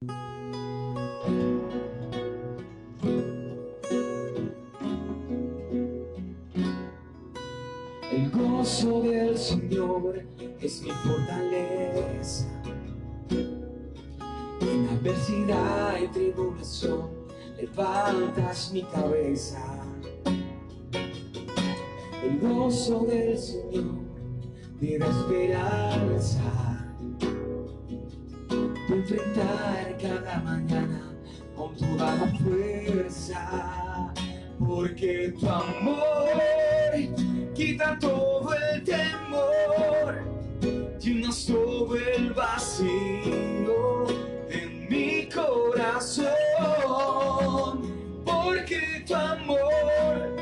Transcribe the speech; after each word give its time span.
El 0.00 0.10
gozo 8.30 9.02
del 9.02 9.36
Señor 9.36 10.24
es 10.60 10.82
mi 10.82 10.90
fortaleza. 10.90 12.46
En 14.60 14.88
adversidad 14.88 16.00
y 16.00 16.08
tribulación 16.08 17.10
levantas 17.56 18.72
mi 18.72 18.82
cabeza. 18.84 19.84
El 22.22 22.38
gozo 22.38 23.00
del 23.00 23.36
Señor 23.36 23.98
me 24.80 24.98
da 24.98 25.06
esperanza 25.06 26.42
de 26.42 26.67
enfrentar 29.08 29.96
cada 29.96 30.38
mañana 30.40 31.00
con 31.56 31.74
toda 31.76 32.14
la 32.14 32.26
fuerza, 32.38 34.12
porque 34.58 35.32
tu 35.40 35.48
amor 35.48 36.36
quita 37.54 37.98
todo 37.98 38.50
el 38.54 38.84
temor, 38.84 40.24
llenas 41.00 41.46
todo 41.46 41.96
el 41.96 42.34
vacío 42.34 44.04
de 44.50 44.66
mi 44.90 45.26
corazón, 45.26 46.28
porque 48.26 49.04
tu 49.06 49.14
amor 49.14 50.36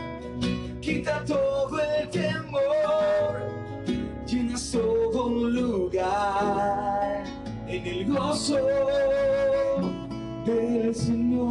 quita 0.80 1.24
todo 1.24 1.78
el 1.80 2.10
temor, 2.10 3.46
llenas 4.27 4.72
todo 4.72 5.27
un 5.27 5.55
lugar 5.55 6.75
en 7.76 7.86
el 7.86 8.06
gozo 8.06 8.58
del 10.46 10.94
Señor. 10.94 11.46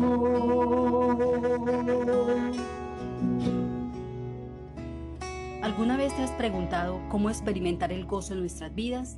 ¿Alguna 5.61 5.97
vez 5.97 6.15
te 6.15 6.23
has 6.23 6.31
preguntado 6.31 6.99
cómo 7.09 7.29
experimentar 7.29 7.91
el 7.91 8.05
gozo 8.05 8.33
en 8.33 8.39
nuestras 8.39 8.73
vidas 8.73 9.15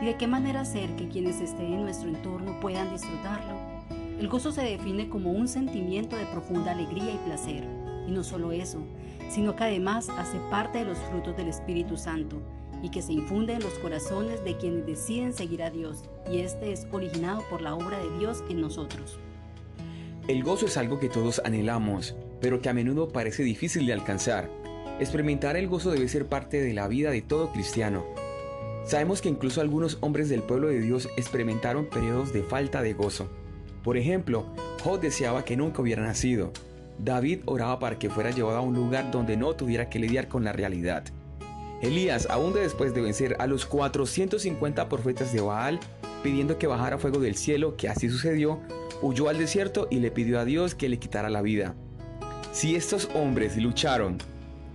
y 0.00 0.06
de 0.06 0.16
qué 0.16 0.26
manera 0.26 0.62
hacer 0.62 0.96
que 0.96 1.08
quienes 1.08 1.40
estén 1.40 1.74
en 1.74 1.82
nuestro 1.82 2.08
entorno 2.08 2.58
puedan 2.60 2.90
disfrutarlo? 2.90 3.54
El 4.18 4.28
gozo 4.28 4.50
se 4.50 4.62
define 4.62 5.10
como 5.10 5.32
un 5.32 5.48
sentimiento 5.48 6.16
de 6.16 6.24
profunda 6.26 6.72
alegría 6.72 7.12
y 7.12 7.18
placer. 7.26 7.64
Y 8.06 8.12
no 8.12 8.24
solo 8.24 8.52
eso, 8.52 8.78
sino 9.28 9.56
que 9.56 9.64
además 9.64 10.08
hace 10.08 10.38
parte 10.50 10.78
de 10.78 10.84
los 10.86 10.98
frutos 10.98 11.36
del 11.36 11.48
Espíritu 11.48 11.98
Santo 11.98 12.40
y 12.82 12.90
que 12.90 13.02
se 13.02 13.12
infunde 13.12 13.54
en 13.54 13.62
los 13.62 13.74
corazones 13.74 14.44
de 14.44 14.56
quienes 14.56 14.86
deciden 14.86 15.32
seguir 15.32 15.62
a 15.62 15.70
Dios, 15.70 16.04
y 16.30 16.38
este 16.38 16.72
es 16.72 16.86
originado 16.92 17.42
por 17.48 17.60
la 17.60 17.74
obra 17.74 17.98
de 17.98 18.18
Dios 18.18 18.42
en 18.48 18.60
nosotros. 18.60 19.18
El 20.28 20.42
gozo 20.42 20.66
es 20.66 20.76
algo 20.76 20.98
que 20.98 21.08
todos 21.08 21.40
anhelamos, 21.44 22.16
pero 22.40 22.60
que 22.60 22.68
a 22.68 22.74
menudo 22.74 23.08
parece 23.08 23.42
difícil 23.42 23.86
de 23.86 23.92
alcanzar. 23.92 24.50
Experimentar 24.98 25.56
el 25.56 25.68
gozo 25.68 25.90
debe 25.90 26.08
ser 26.08 26.26
parte 26.26 26.60
de 26.60 26.72
la 26.72 26.88
vida 26.88 27.10
de 27.10 27.22
todo 27.22 27.52
cristiano. 27.52 28.04
Sabemos 28.86 29.20
que 29.20 29.28
incluso 29.28 29.60
algunos 29.60 29.98
hombres 30.00 30.28
del 30.28 30.42
pueblo 30.42 30.68
de 30.68 30.80
Dios 30.80 31.08
experimentaron 31.16 31.86
periodos 31.86 32.32
de 32.32 32.42
falta 32.42 32.82
de 32.82 32.94
gozo. 32.94 33.28
Por 33.82 33.96
ejemplo, 33.96 34.46
Job 34.82 35.00
deseaba 35.00 35.44
que 35.44 35.56
nunca 35.56 35.82
hubiera 35.82 36.02
nacido. 36.02 36.52
David 36.98 37.40
oraba 37.46 37.78
para 37.78 37.98
que 37.98 38.10
fuera 38.10 38.30
llevado 38.30 38.58
a 38.58 38.62
un 38.62 38.74
lugar 38.74 39.10
donde 39.10 39.36
no 39.36 39.54
tuviera 39.54 39.88
que 39.88 39.98
lidiar 39.98 40.28
con 40.28 40.44
la 40.44 40.52
realidad. 40.52 41.04
Elías, 41.82 42.26
aún 42.30 42.52
después 42.52 42.94
de 42.94 43.02
vencer 43.02 43.36
a 43.38 43.46
los 43.46 43.66
450 43.66 44.88
profetas 44.88 45.32
de 45.32 45.40
Baal, 45.40 45.80
pidiendo 46.22 46.58
que 46.58 46.66
bajara 46.66 46.98
fuego 46.98 47.20
del 47.20 47.36
cielo, 47.36 47.76
que 47.76 47.88
así 47.88 48.08
sucedió, 48.08 48.60
huyó 49.02 49.28
al 49.28 49.38
desierto 49.38 49.88
y 49.90 50.00
le 50.00 50.10
pidió 50.10 50.40
a 50.40 50.44
Dios 50.44 50.74
que 50.74 50.88
le 50.88 50.98
quitara 50.98 51.30
la 51.30 51.42
vida. 51.42 51.74
Si 52.52 52.74
estos 52.74 53.10
hombres 53.14 53.56
lucharon 53.56 54.18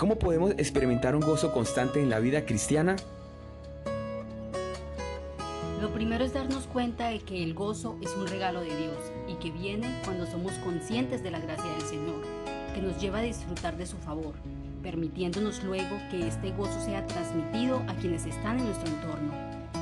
¿Cómo 0.01 0.17
podemos 0.17 0.49
experimentar 0.57 1.15
un 1.15 1.21
gozo 1.21 1.53
constante 1.53 2.01
en 2.01 2.09
la 2.09 2.17
vida 2.17 2.43
cristiana? 2.43 2.95
Lo 5.79 5.93
primero 5.93 6.23
es 6.25 6.33
darnos 6.33 6.65
cuenta 6.65 7.09
de 7.09 7.19
que 7.19 7.43
el 7.43 7.53
gozo 7.53 7.99
es 8.01 8.15
un 8.15 8.25
regalo 8.25 8.61
de 8.61 8.75
Dios 8.75 8.97
y 9.27 9.35
que 9.35 9.51
viene 9.51 10.01
cuando 10.03 10.25
somos 10.25 10.53
conscientes 10.63 11.21
de 11.21 11.29
la 11.29 11.39
gracia 11.39 11.71
del 11.73 11.83
Señor, 11.83 12.23
que 12.73 12.81
nos 12.81 12.99
lleva 12.99 13.19
a 13.19 13.21
disfrutar 13.21 13.77
de 13.77 13.85
su 13.85 13.95
favor, 13.97 14.33
permitiéndonos 14.81 15.63
luego 15.63 15.97
que 16.09 16.27
este 16.27 16.51
gozo 16.51 16.79
sea 16.81 17.05
transmitido 17.07 17.77
a 17.87 17.95
quienes 17.95 18.25
están 18.25 18.59
en 18.59 18.65
nuestro 18.65 18.87
entorno. 18.93 19.33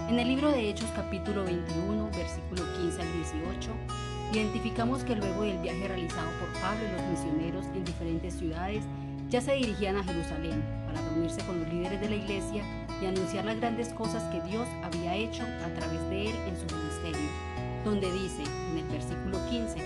En 0.10 0.20
el 0.20 0.28
libro 0.28 0.52
de 0.52 0.70
Hechos 0.70 0.90
capítulo 0.96 1.44
21, 1.44 2.10
versículo 2.12 2.64
15 2.82 3.02
al 3.02 3.14
18, 3.14 3.70
identificamos 4.34 5.04
que 5.04 5.16
luego 5.16 5.44
del 5.44 5.58
viaje 5.60 5.88
realizado 5.88 6.30
por 6.40 6.62
Pablo 6.62 6.84
y 6.86 6.92
los 6.92 7.20
misioneros 7.20 7.66
en 7.76 7.86
diferentes 7.86 8.34
ciudades, 8.36 8.84
ya 9.30 9.42
se 9.42 9.54
dirigían 9.54 9.98
a 9.98 10.04
Jerusalén 10.04 10.64
para 10.88 11.02
reunirse 11.10 11.46
con 11.46 11.60
los 11.60 11.72
líderes 11.72 12.02
de 12.02 12.10
la 12.10 12.16
iglesia 12.16 12.64
y 13.02 13.06
anunciar 13.06 13.46
las 13.46 13.60
grandes 13.60 13.90
cosas 13.90 14.24
que 14.34 14.42
Dios 14.50 14.68
había 14.84 15.16
hecho 15.16 15.44
a 15.44 15.74
través 15.76 16.02
de 16.10 16.30
él 16.30 16.36
en 16.48 16.58
su 16.58 16.76
ministerio, 16.76 17.30
donde 17.86 18.12
dice 18.12 18.44
en 18.72 18.80
el 18.80 18.86
versículo 18.86 19.38
15, 19.50 19.78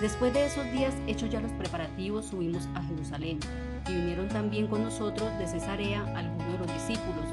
después 0.00 0.32
de 0.32 0.46
esos 0.46 0.64
días 0.72 0.94
hechos 1.06 1.30
ya 1.30 1.40
los 1.40 1.52
preparativos 1.52 2.26
subimos 2.26 2.66
a 2.74 2.82
Jerusalén 2.84 3.38
y 3.88 3.94
vinieron 3.94 4.28
también 4.28 4.66
con 4.66 4.82
nosotros 4.82 5.28
de 5.38 5.46
Cesarea 5.46 6.02
algunos 6.14 6.52
de 6.52 6.58
los 6.58 6.72
discípulos, 6.72 7.26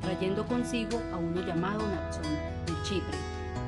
trayendo 0.00 0.46
consigo 0.46 1.00
a 1.12 1.16
uno 1.16 1.40
llamado 1.40 1.86
Napsón 1.86 2.22
de 2.24 2.72
Chipre, 2.84 3.16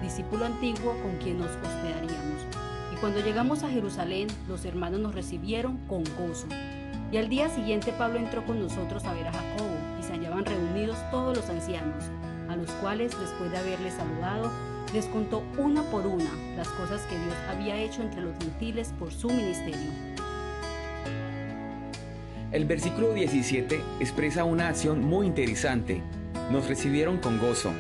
discípulo 0.03 0.45
antiguo 0.45 0.95
con 1.03 1.17
quien 1.19 1.39
nos 1.39 1.51
hospedaríamos. 1.51 2.43
Y 2.93 2.97
cuando 2.97 3.21
llegamos 3.21 3.63
a 3.63 3.69
Jerusalén, 3.69 4.29
los 4.49 4.65
hermanos 4.65 5.01
nos 5.01 5.15
recibieron 5.15 5.79
con 5.89 6.05
gozo 6.17 6.47
y 7.11 7.17
al 7.17 7.29
día 7.29 7.49
siguiente 7.49 7.93
Pablo 7.93 8.19
entró 8.19 8.45
con 8.45 8.61
nosotros 8.61 9.05
a 9.05 9.15
ver 9.15 9.29
a 9.29 9.33
Jacobo, 9.33 9.77
y 9.99 10.03
se 10.03 10.13
hallaban 10.13 10.45
reunidos 10.45 10.99
todos 11.11 11.37
los 11.37 11.49
ancianos, 11.49 12.05
a 12.49 12.57
los 12.57 12.71
cuales, 12.83 13.19
después 13.19 13.51
de 13.51 13.59
haberles 13.59 13.95
saludado, 13.95 14.51
les 14.93 15.07
contó 15.07 15.43
una 15.59 15.83
por 15.85 16.07
una 16.07 16.31
las 16.57 16.69
cosas 16.69 17.03
que 17.03 17.19
Dios 17.19 17.35
había 17.51 17.77
hecho 17.77 18.03
entre 18.03 18.23
los 18.23 18.37
gentiles 18.39 18.93
por 18.99 19.11
su 19.11 19.29
ministerio. 19.29 19.91
El 22.53 22.65
versículo 22.65 23.13
17 23.13 23.81
expresa 24.01 24.45
una 24.45 24.69
acción 24.69 25.05
muy 25.05 25.27
interesante. 25.27 26.03
Nos 26.51 26.69
recibieron 26.69 27.19
con 27.19 27.39
gozo. 27.39 27.73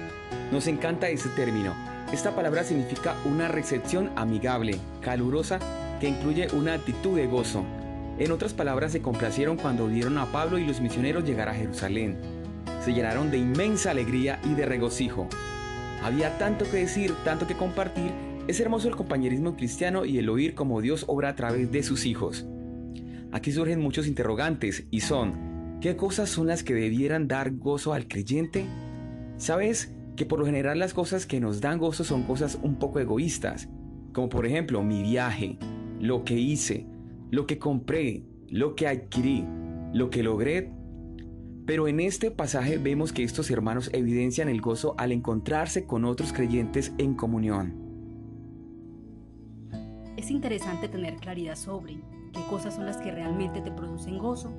Nos 0.53 0.67
encanta 0.67 1.09
ese 1.09 1.29
término. 1.31 1.75
Esta 2.13 2.35
palabra 2.35 2.65
significa 2.65 3.15
una 3.25 3.49
recepción 3.49 4.11
amigable, 4.17 4.79
calurosa, 5.01 5.59
que 6.01 6.09
incluye 6.09 6.49
una 6.55 6.75
actitud 6.75 7.17
de 7.17 7.27
gozo, 7.27 7.65
en 8.19 8.33
otras 8.33 8.53
palabras, 8.53 8.91
se 8.91 9.01
complacieron 9.01 9.57
cuando 9.57 9.87
vieron 9.87 10.19
a 10.19 10.27
Pablo 10.27 10.59
y 10.59 10.67
los 10.67 10.81
misioneros 10.81 11.25
llegar 11.25 11.49
a 11.49 11.55
Jerusalén. 11.55 12.19
Se 12.85 12.93
llenaron 12.93 13.31
de 13.31 13.39
inmensa 13.39 13.93
alegría 13.93 14.41
y 14.45 14.55
de 14.55 14.67
regocijo. 14.67 15.29
Había 16.03 16.37
tanto 16.37 16.69
que 16.69 16.79
decir, 16.79 17.15
tanto 17.25 17.47
que 17.47 17.57
compartir. 17.57 18.11
Es 18.49 18.59
hermoso 18.59 18.89
el 18.89 18.97
compañerismo 18.97 19.55
cristiano 19.55 20.05
y 20.05 20.19
el 20.19 20.29
oír 20.31 20.57
cómo 20.57 20.81
Dios 20.81 21.05
obra 21.07 21.29
a 21.29 21.37
través 21.37 21.71
de 21.71 21.85
sus 21.85 22.07
hijos. 22.07 22.45
Aquí 23.31 23.53
surgen 23.53 23.81
muchos 23.81 24.07
interrogantes 24.07 24.87
y 24.91 25.01
son, 25.01 25.79
¿qué 25.83 25.97
cosas 25.97 26.31
son 26.31 26.47
las 26.47 26.65
que 26.65 26.75
debieran 26.75 27.29
dar 27.29 27.53
gozo 27.53 27.93
al 27.93 28.09
creyente? 28.09 28.65
¿Sabes 29.37 29.95
que 30.17 30.25
por 30.25 30.39
lo 30.39 30.47
general 30.47 30.79
las 30.79 30.95
cosas 30.95 31.27
que 31.27 31.39
nos 31.39 31.61
dan 31.61 31.79
gozo 31.79 32.05
son 32.05 32.23
cosas 32.23 32.59
un 32.63 32.77
poco 32.77 33.01
egoístas? 33.01 33.69
Como 34.15 34.31
por 34.31 34.47
ejemplo 34.47 34.83
mi 34.83 35.03
viaje, 35.03 35.59
lo 36.01 36.25
que 36.25 36.39
hice, 36.39 36.87
lo 37.31 37.47
que 37.47 37.59
compré, 37.59 38.25
lo 38.49 38.75
que 38.75 38.89
adquirí, 38.89 39.45
lo 39.93 40.09
que 40.09 40.23
logré. 40.23 40.73
Pero 41.67 41.87
en 41.87 42.01
este 42.01 42.31
pasaje 42.31 42.79
vemos 42.79 43.13
que 43.13 43.25
estos 43.25 43.51
hermanos 43.51 43.91
evidencian 43.93 44.49
el 44.49 44.63
gozo 44.63 44.95
al 44.97 45.13
encontrarse 45.13 45.85
con 45.85 46.07
otros 46.07 46.33
creyentes 46.33 46.95
en 46.97 47.15
comunión. 47.15 47.75
Es 50.17 50.31
interesante 50.31 50.89
tener 50.89 51.17
claridad 51.17 51.57
sobre 51.57 52.01
qué 52.33 52.43
cosas 52.49 52.75
son 52.75 52.87
las 52.87 52.99
que 52.99 53.11
realmente 53.11 53.61
te 53.61 53.71
producen 53.71 54.19
gozo. 54.19 54.53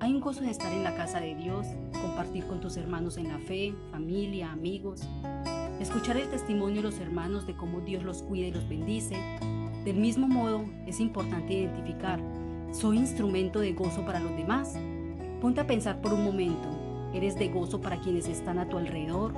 Hay 0.00 0.14
un 0.14 0.20
gozo 0.20 0.42
en 0.42 0.48
estar 0.48 0.72
en 0.72 0.84
la 0.84 0.94
casa 0.94 1.20
de 1.20 1.34
Dios, 1.34 1.66
compartir 2.00 2.46
con 2.46 2.60
tus 2.60 2.76
hermanos 2.76 3.16
en 3.16 3.28
la 3.28 3.38
fe, 3.38 3.74
familia, 3.90 4.52
amigos, 4.52 5.02
escuchar 5.80 6.16
el 6.16 6.28
testimonio 6.28 6.76
de 6.76 6.88
los 6.88 7.00
hermanos 7.00 7.46
de 7.46 7.56
cómo 7.56 7.80
Dios 7.80 8.04
los 8.04 8.22
cuida 8.22 8.46
y 8.46 8.52
los 8.52 8.68
bendice, 8.68 9.16
del 9.84 9.96
mismo 9.96 10.28
modo, 10.28 10.64
es 10.86 11.00
importante 11.00 11.54
identificar, 11.54 12.20
¿soy 12.72 12.98
instrumento 12.98 13.60
de 13.60 13.72
gozo 13.72 14.04
para 14.04 14.20
los 14.20 14.36
demás? 14.36 14.76
Ponte 15.40 15.60
a 15.60 15.66
pensar 15.66 16.00
por 16.00 16.12
un 16.12 16.24
momento, 16.24 16.68
¿eres 17.14 17.36
de 17.36 17.48
gozo 17.48 17.80
para 17.80 17.98
quienes 18.00 18.28
están 18.28 18.58
a 18.58 18.68
tu 18.68 18.76
alrededor? 18.76 19.32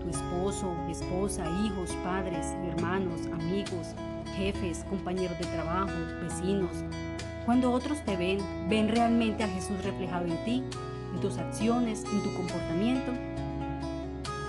Tu 0.00 0.08
esposo, 0.08 0.74
esposa, 0.88 1.44
hijos, 1.66 1.90
padres, 2.02 2.46
hermanos, 2.64 3.26
amigos, 3.32 3.94
jefes, 4.36 4.84
compañeros 4.88 5.38
de 5.38 5.46
trabajo, 5.46 5.92
vecinos. 6.22 6.70
Cuando 7.46 7.72
otros 7.72 8.04
te 8.04 8.16
ven, 8.16 8.38
¿ven 8.68 8.88
realmente 8.88 9.44
a 9.44 9.48
Jesús 9.48 9.82
reflejado 9.84 10.26
en 10.26 10.44
ti, 10.44 10.64
en 11.14 11.20
tus 11.20 11.38
acciones, 11.38 12.04
en 12.04 12.22
tu 12.22 12.34
comportamiento? 12.34 13.12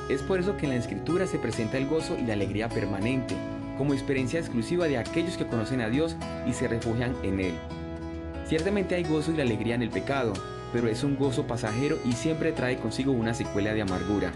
Es 0.09 0.21
por 0.21 0.39
eso 0.39 0.57
que 0.57 0.65
en 0.65 0.73
la 0.73 0.77
escritura 0.77 1.25
se 1.25 1.39
presenta 1.39 1.77
el 1.77 1.87
gozo 1.87 2.17
y 2.17 2.23
la 2.23 2.33
alegría 2.33 2.67
permanente 2.69 3.35
como 3.77 3.93
experiencia 3.93 4.39
exclusiva 4.39 4.87
de 4.87 4.97
aquellos 4.97 5.37
que 5.37 5.47
conocen 5.47 5.81
a 5.81 5.89
Dios 5.89 6.15
y 6.47 6.53
se 6.53 6.67
refugian 6.67 7.15
en 7.23 7.39
Él. 7.39 7.53
Ciertamente 8.45 8.93
hay 8.93 9.03
gozo 9.03 9.31
y 9.31 9.41
alegría 9.41 9.73
en 9.75 9.81
el 9.81 9.89
pecado, 9.89 10.33
pero 10.73 10.87
es 10.87 11.03
un 11.03 11.17
gozo 11.17 11.47
pasajero 11.47 11.97
y 12.05 12.11
siempre 12.11 12.51
trae 12.51 12.77
consigo 12.77 13.11
una 13.11 13.33
secuela 13.33 13.73
de 13.73 13.81
amargura. 13.81 14.33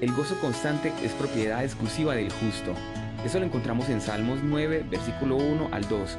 El 0.00 0.12
gozo 0.12 0.38
constante 0.40 0.92
es 1.02 1.12
propiedad 1.12 1.64
exclusiva 1.64 2.14
del 2.14 2.30
justo. 2.30 2.74
Eso 3.24 3.38
lo 3.38 3.44
encontramos 3.44 3.88
en 3.90 4.00
Salmos 4.00 4.40
9, 4.42 4.86
versículo 4.90 5.36
1 5.36 5.68
al 5.72 5.86
2. 5.88 6.18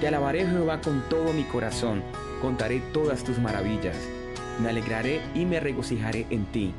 Te 0.00 0.08
alabaré 0.08 0.46
Jehová 0.46 0.80
con 0.80 1.02
todo 1.08 1.32
mi 1.32 1.44
corazón, 1.44 2.02
contaré 2.42 2.80
todas 2.92 3.24
tus 3.24 3.38
maravillas. 3.38 3.96
Me 4.60 4.68
alegraré 4.68 5.22
y 5.34 5.46
me 5.46 5.58
regocijaré 5.58 6.26
en 6.30 6.44
ti. 6.46 6.74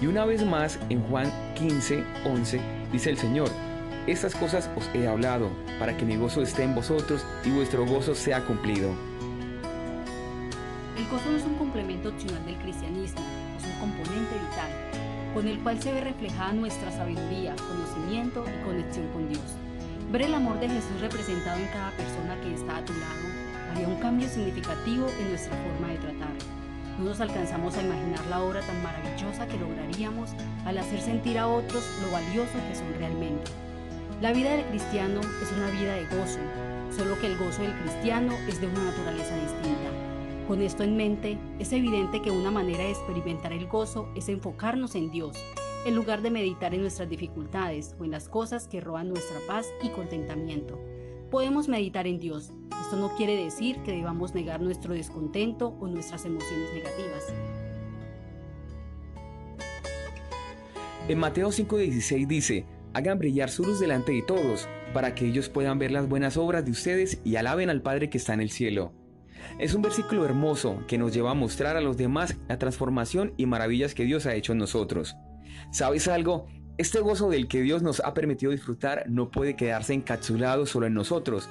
Y 0.00 0.06
una 0.06 0.24
vez 0.24 0.44
más, 0.44 0.78
en 0.88 1.02
Juan 1.02 1.30
15, 1.56 2.04
11, 2.24 2.60
dice 2.90 3.10
el 3.10 3.18
Señor, 3.18 3.50
estas 4.06 4.34
cosas 4.34 4.70
os 4.74 4.88
he 4.94 5.06
hablado, 5.06 5.50
para 5.78 5.94
que 5.96 6.06
mi 6.06 6.16
gozo 6.16 6.40
esté 6.40 6.62
en 6.62 6.74
vosotros 6.74 7.26
y 7.44 7.50
vuestro 7.50 7.84
gozo 7.84 8.14
sea 8.14 8.42
cumplido. 8.46 8.90
El 10.96 11.06
gozo 11.08 11.30
no 11.30 11.36
es 11.36 11.44
un 11.44 11.56
complemento 11.56 12.08
opcional 12.08 12.44
del 12.46 12.56
cristianismo, 12.56 13.20
es 13.58 13.64
un 13.64 13.78
componente 13.78 14.34
vital, 14.34 14.87
con 15.34 15.46
el 15.46 15.58
cual 15.60 15.80
se 15.82 15.92
ve 15.92 16.00
reflejada 16.00 16.52
nuestra 16.52 16.90
sabiduría, 16.90 17.54
conocimiento 17.56 18.44
y 18.46 18.64
conexión 18.64 19.08
con 19.08 19.28
Dios. 19.28 19.56
Ver 20.10 20.22
el 20.22 20.34
amor 20.34 20.58
de 20.58 20.68
Jesús 20.68 21.00
representado 21.00 21.58
en 21.58 21.68
cada 21.68 21.90
persona 21.92 22.40
que 22.40 22.54
está 22.54 22.78
a 22.78 22.84
tu 22.84 22.92
lado 22.94 23.48
haría 23.70 23.88
un 23.88 24.00
cambio 24.00 24.28
significativo 24.28 25.06
en 25.20 25.28
nuestra 25.28 25.56
forma 25.56 25.88
de 25.88 25.98
tratar. 25.98 26.32
No 26.98 27.04
nos 27.04 27.20
alcanzamos 27.20 27.76
a 27.76 27.82
imaginar 27.82 28.24
la 28.26 28.42
obra 28.42 28.60
tan 28.62 28.82
maravillosa 28.82 29.46
que 29.46 29.58
lograríamos 29.58 30.30
al 30.64 30.78
hacer 30.78 31.00
sentir 31.00 31.38
a 31.38 31.46
otros 31.46 31.84
lo 32.02 32.10
valioso 32.10 32.54
que 32.68 32.74
son 32.74 32.92
realmente. 32.98 33.50
La 34.20 34.32
vida 34.32 34.50
del 34.50 34.64
cristiano 34.66 35.20
es 35.20 35.52
una 35.52 35.70
vida 35.70 35.94
de 35.94 36.06
gozo, 36.06 36.40
solo 36.96 37.18
que 37.20 37.26
el 37.26 37.38
gozo 37.38 37.62
del 37.62 37.74
cristiano 37.82 38.32
es 38.48 38.60
de 38.60 38.66
una 38.66 38.82
naturaleza 38.82 39.36
distinta. 39.36 40.07
Con 40.48 40.62
esto 40.62 40.82
en 40.82 40.96
mente, 40.96 41.36
es 41.58 41.74
evidente 41.74 42.22
que 42.22 42.30
una 42.30 42.50
manera 42.50 42.82
de 42.82 42.92
experimentar 42.92 43.52
el 43.52 43.66
gozo 43.66 44.08
es 44.16 44.30
enfocarnos 44.30 44.94
en 44.94 45.10
Dios, 45.10 45.36
en 45.84 45.94
lugar 45.94 46.22
de 46.22 46.30
meditar 46.30 46.72
en 46.72 46.80
nuestras 46.80 47.10
dificultades 47.10 47.94
o 48.00 48.06
en 48.06 48.12
las 48.12 48.30
cosas 48.30 48.66
que 48.66 48.80
roban 48.80 49.10
nuestra 49.10 49.36
paz 49.46 49.66
y 49.82 49.90
contentamiento. 49.90 50.80
Podemos 51.30 51.68
meditar 51.68 52.06
en 52.06 52.18
Dios. 52.18 52.54
Esto 52.80 52.96
no 52.96 53.14
quiere 53.14 53.36
decir 53.36 53.82
que 53.82 53.92
debamos 53.92 54.34
negar 54.34 54.62
nuestro 54.62 54.94
descontento 54.94 55.76
o 55.80 55.86
nuestras 55.86 56.24
emociones 56.24 56.72
negativas. 56.72 57.24
En 61.08 61.18
Mateo 61.18 61.48
5:16 61.48 62.26
dice, 62.26 62.64
hagan 62.94 63.18
brillar 63.18 63.50
su 63.50 63.64
luz 63.64 63.80
delante 63.80 64.12
de 64.12 64.22
todos, 64.22 64.66
para 64.94 65.14
que 65.14 65.26
ellos 65.26 65.50
puedan 65.50 65.78
ver 65.78 65.90
las 65.90 66.08
buenas 66.08 66.38
obras 66.38 66.64
de 66.64 66.70
ustedes 66.70 67.20
y 67.22 67.36
alaben 67.36 67.68
al 67.68 67.82
Padre 67.82 68.08
que 68.08 68.16
está 68.16 68.32
en 68.32 68.40
el 68.40 68.48
cielo. 68.48 68.94
Es 69.58 69.74
un 69.74 69.82
versículo 69.82 70.24
hermoso 70.24 70.82
que 70.86 70.98
nos 70.98 71.12
lleva 71.12 71.32
a 71.32 71.34
mostrar 71.34 71.76
a 71.76 71.80
los 71.80 71.96
demás 71.96 72.36
la 72.48 72.58
transformación 72.58 73.32
y 73.36 73.46
maravillas 73.46 73.94
que 73.94 74.04
Dios 74.04 74.26
ha 74.26 74.34
hecho 74.34 74.52
en 74.52 74.58
nosotros. 74.58 75.16
¿Sabes 75.70 76.08
algo? 76.08 76.46
Este 76.76 77.00
gozo 77.00 77.28
del 77.28 77.48
que 77.48 77.60
Dios 77.60 77.82
nos 77.82 78.00
ha 78.00 78.14
permitido 78.14 78.52
disfrutar 78.52 79.04
no 79.08 79.30
puede 79.30 79.56
quedarse 79.56 79.94
encapsulado 79.94 80.64
solo 80.64 80.86
en 80.86 80.94
nosotros. 80.94 81.48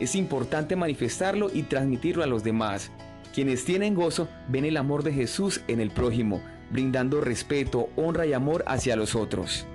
Es 0.00 0.14
importante 0.14 0.74
manifestarlo 0.74 1.50
y 1.52 1.62
transmitirlo 1.62 2.24
a 2.24 2.26
los 2.26 2.42
demás. 2.42 2.90
Quienes 3.32 3.64
tienen 3.64 3.94
gozo 3.94 4.28
ven 4.48 4.64
el 4.64 4.76
amor 4.76 5.04
de 5.04 5.12
Jesús 5.12 5.60
en 5.68 5.80
el 5.80 5.90
prójimo, 5.90 6.42
brindando 6.70 7.20
respeto, 7.20 7.90
honra 7.96 8.26
y 8.26 8.32
amor 8.32 8.64
hacia 8.66 8.96
los 8.96 9.14
otros. 9.14 9.66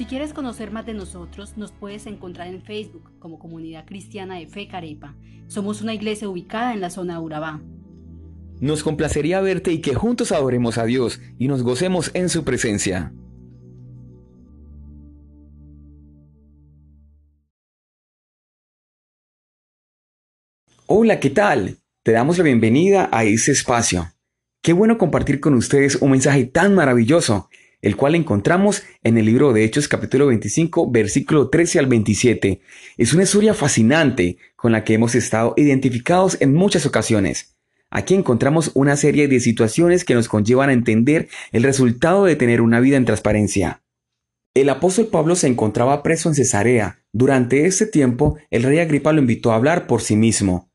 Si 0.00 0.06
quieres 0.06 0.32
conocer 0.32 0.70
más 0.70 0.86
de 0.86 0.94
nosotros, 0.94 1.58
nos 1.58 1.72
puedes 1.72 2.06
encontrar 2.06 2.46
en 2.46 2.62
Facebook 2.62 3.10
como 3.18 3.38
Comunidad 3.38 3.84
Cristiana 3.84 4.38
de 4.38 4.46
Fe 4.46 4.66
Carepa. 4.66 5.14
Somos 5.46 5.82
una 5.82 5.92
iglesia 5.92 6.26
ubicada 6.26 6.72
en 6.72 6.80
la 6.80 6.88
zona 6.88 7.18
de 7.18 7.20
Urabá. 7.20 7.60
Nos 8.60 8.82
complacería 8.82 9.42
verte 9.42 9.72
y 9.72 9.82
que 9.82 9.94
juntos 9.94 10.32
adoremos 10.32 10.78
a 10.78 10.86
Dios 10.86 11.20
y 11.38 11.48
nos 11.48 11.62
gocemos 11.62 12.10
en 12.14 12.30
su 12.30 12.44
presencia. 12.44 13.12
Hola, 20.86 21.20
¿qué 21.20 21.28
tal? 21.28 21.76
Te 22.02 22.12
damos 22.12 22.38
la 22.38 22.44
bienvenida 22.44 23.10
a 23.12 23.24
este 23.24 23.52
espacio. 23.52 24.10
Qué 24.62 24.72
bueno 24.72 24.96
compartir 24.96 25.40
con 25.40 25.52
ustedes 25.52 25.96
un 25.96 26.12
mensaje 26.12 26.46
tan 26.46 26.74
maravilloso 26.74 27.50
el 27.82 27.96
cual 27.96 28.14
encontramos 28.14 28.82
en 29.02 29.16
el 29.18 29.26
libro 29.26 29.52
de 29.52 29.64
Hechos 29.64 29.88
capítulo 29.88 30.26
25, 30.26 30.90
versículo 30.90 31.48
13 31.48 31.78
al 31.78 31.86
27. 31.86 32.60
Es 32.96 33.14
una 33.14 33.22
historia 33.22 33.54
fascinante 33.54 34.36
con 34.56 34.72
la 34.72 34.84
que 34.84 34.94
hemos 34.94 35.14
estado 35.14 35.54
identificados 35.56 36.36
en 36.40 36.54
muchas 36.54 36.86
ocasiones. 36.86 37.56
Aquí 37.90 38.14
encontramos 38.14 38.70
una 38.74 38.96
serie 38.96 39.26
de 39.26 39.40
situaciones 39.40 40.04
que 40.04 40.14
nos 40.14 40.28
conllevan 40.28 40.70
a 40.70 40.74
entender 40.74 41.28
el 41.50 41.62
resultado 41.62 42.24
de 42.24 42.36
tener 42.36 42.60
una 42.60 42.78
vida 42.80 42.96
en 42.96 43.04
transparencia. 43.04 43.82
El 44.54 44.68
apóstol 44.68 45.06
Pablo 45.06 45.34
se 45.34 45.46
encontraba 45.46 46.02
preso 46.02 46.28
en 46.28 46.34
Cesarea. 46.34 47.02
Durante 47.12 47.66
este 47.66 47.86
tiempo, 47.86 48.36
el 48.50 48.62
rey 48.62 48.78
Agripa 48.78 49.12
lo 49.12 49.20
invitó 49.20 49.52
a 49.52 49.56
hablar 49.56 49.86
por 49.86 50.02
sí 50.02 50.16
mismo. 50.16 50.69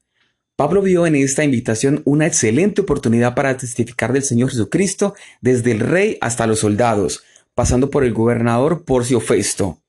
Pablo 0.55 0.81
vio 0.81 1.05
en 1.05 1.15
esta 1.15 1.43
invitación 1.43 2.01
una 2.05 2.27
excelente 2.27 2.81
oportunidad 2.81 3.35
para 3.35 3.57
testificar 3.57 4.13
del 4.13 4.23
Señor 4.23 4.51
Jesucristo 4.51 5.13
desde 5.41 5.71
el 5.71 5.81
rey 5.81 6.17
hasta 6.21 6.47
los 6.47 6.59
soldados, 6.59 7.23
pasando 7.55 7.89
por 7.89 8.05
el 8.05 8.13
gobernador 8.13 8.85
Porcio 8.85 9.19
Festo. 9.19 9.79